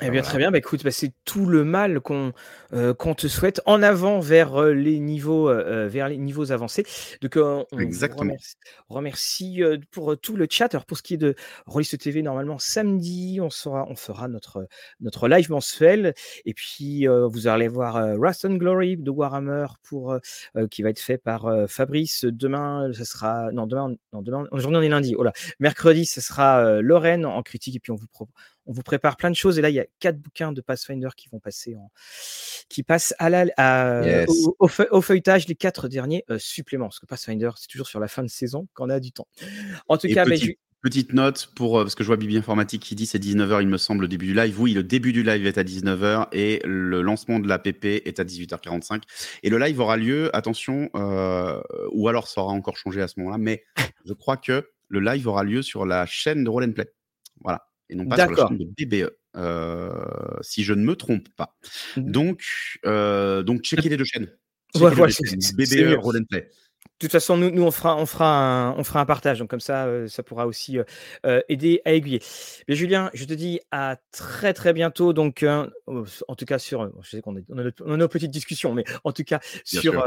[0.02, 0.50] Eh Voilà, bien, très bien.
[0.50, 2.34] Bah, écoute, bah, c'est tout le mal qu'on,
[2.74, 3.62] heu, qu'on te souhaite.
[3.64, 6.84] En avant vers, heu, les niveaux, heu heu, vers les niveaux avancés.
[7.22, 8.18] Donc, heu, on vous Exactement.
[8.18, 8.56] remercie
[8.90, 10.74] remercie, heu, pour, tout le chat.
[10.74, 11.34] Alors pour ce qui est de
[11.64, 14.68] Rollister TV, normalement samedi, on sera on fera notre,
[15.00, 16.12] notre live mensuel
[16.44, 20.16] et puis, vous allez voir, Wrath and Glory de Warhammer pour,
[20.70, 22.24] qui va être fait par, Fabrice.
[22.26, 25.32] Demain, ça sera non demain non demain aujourd'hui on est lundi, oh là!
[25.58, 28.28] Mercredi, ce sera, Lorraine en critique et puis on vous pro
[28.66, 31.08] on vous prépare plein de choses et là, il y a 4 bouquins de Pathfinder
[31.16, 31.90] qui vont passer en
[32.70, 34.26] qui passent à la à Yes.
[34.28, 36.86] au au feu au feuilletage les 4 derniers, heu, suppléments.
[36.88, 39.28] Parce que Pathfinder, c'est toujours sur la fin de saison qu'on a du temps.
[39.88, 40.50] En tout Et cas, je
[40.82, 43.68] petite note pour, heu, parce que je vois Bibi Informatique qui dit: «C'est 19:00 il
[43.68, 44.60] me semble le début du live».
[44.60, 48.24] Oui, le début du live est à 19:00 et le lancement de l'APP est à
[48.24, 49.02] 18:45
[49.42, 51.62] et le live aura lieu, attention, heu,
[51.92, 53.64] ou alors ça aura encore changé à ce moment-là, mais
[54.04, 56.92] je crois que le live aura lieu sur la chaîne de Roll& Play.
[57.40, 58.48] Voilà et non pas sur la D'accord.
[58.48, 59.92] chaîne de BBE, heu,
[60.42, 61.56] si je ne me trompe pas.
[61.96, 62.10] Mmh.
[62.10, 62.42] Donc
[62.86, 64.24] heu, donc checkez les 2 chaînes.
[64.74, 65.98] Ouais, Checkez les voilà, 2 c'est chaînes, c'est c'est BBE.
[66.00, 66.50] Roll& Play.
[66.98, 69.50] De toute façon, nous nous on fera on fera un on fera un partage, donc
[69.50, 70.86] comme ça, heu, ça pourra aussi, heu
[71.26, 72.22] heu, aider à aiguiller.
[72.68, 77.10] Mais Julien, je te dis à très, très bientôt donc, en tout cas sur, je
[77.10, 79.40] sais qu'on a on a notre on a nos petites discussions, mais en tout cas
[79.70, 80.06] Bien sur,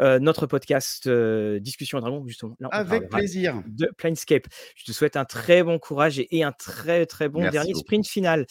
[0.00, 2.56] notre podcast, heu, Discussions et Dragons, justement.
[2.60, 3.62] Là, Avec plaisir.
[3.66, 4.46] de Planescape.
[4.74, 7.72] Je te souhaite un très bon courage et et un très, très bon Merci dernier
[7.74, 7.84] beaucoup.
[7.84, 8.46] sprint final.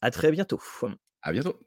[0.00, 0.60] À très bientôt.
[1.22, 1.58] À bientôt.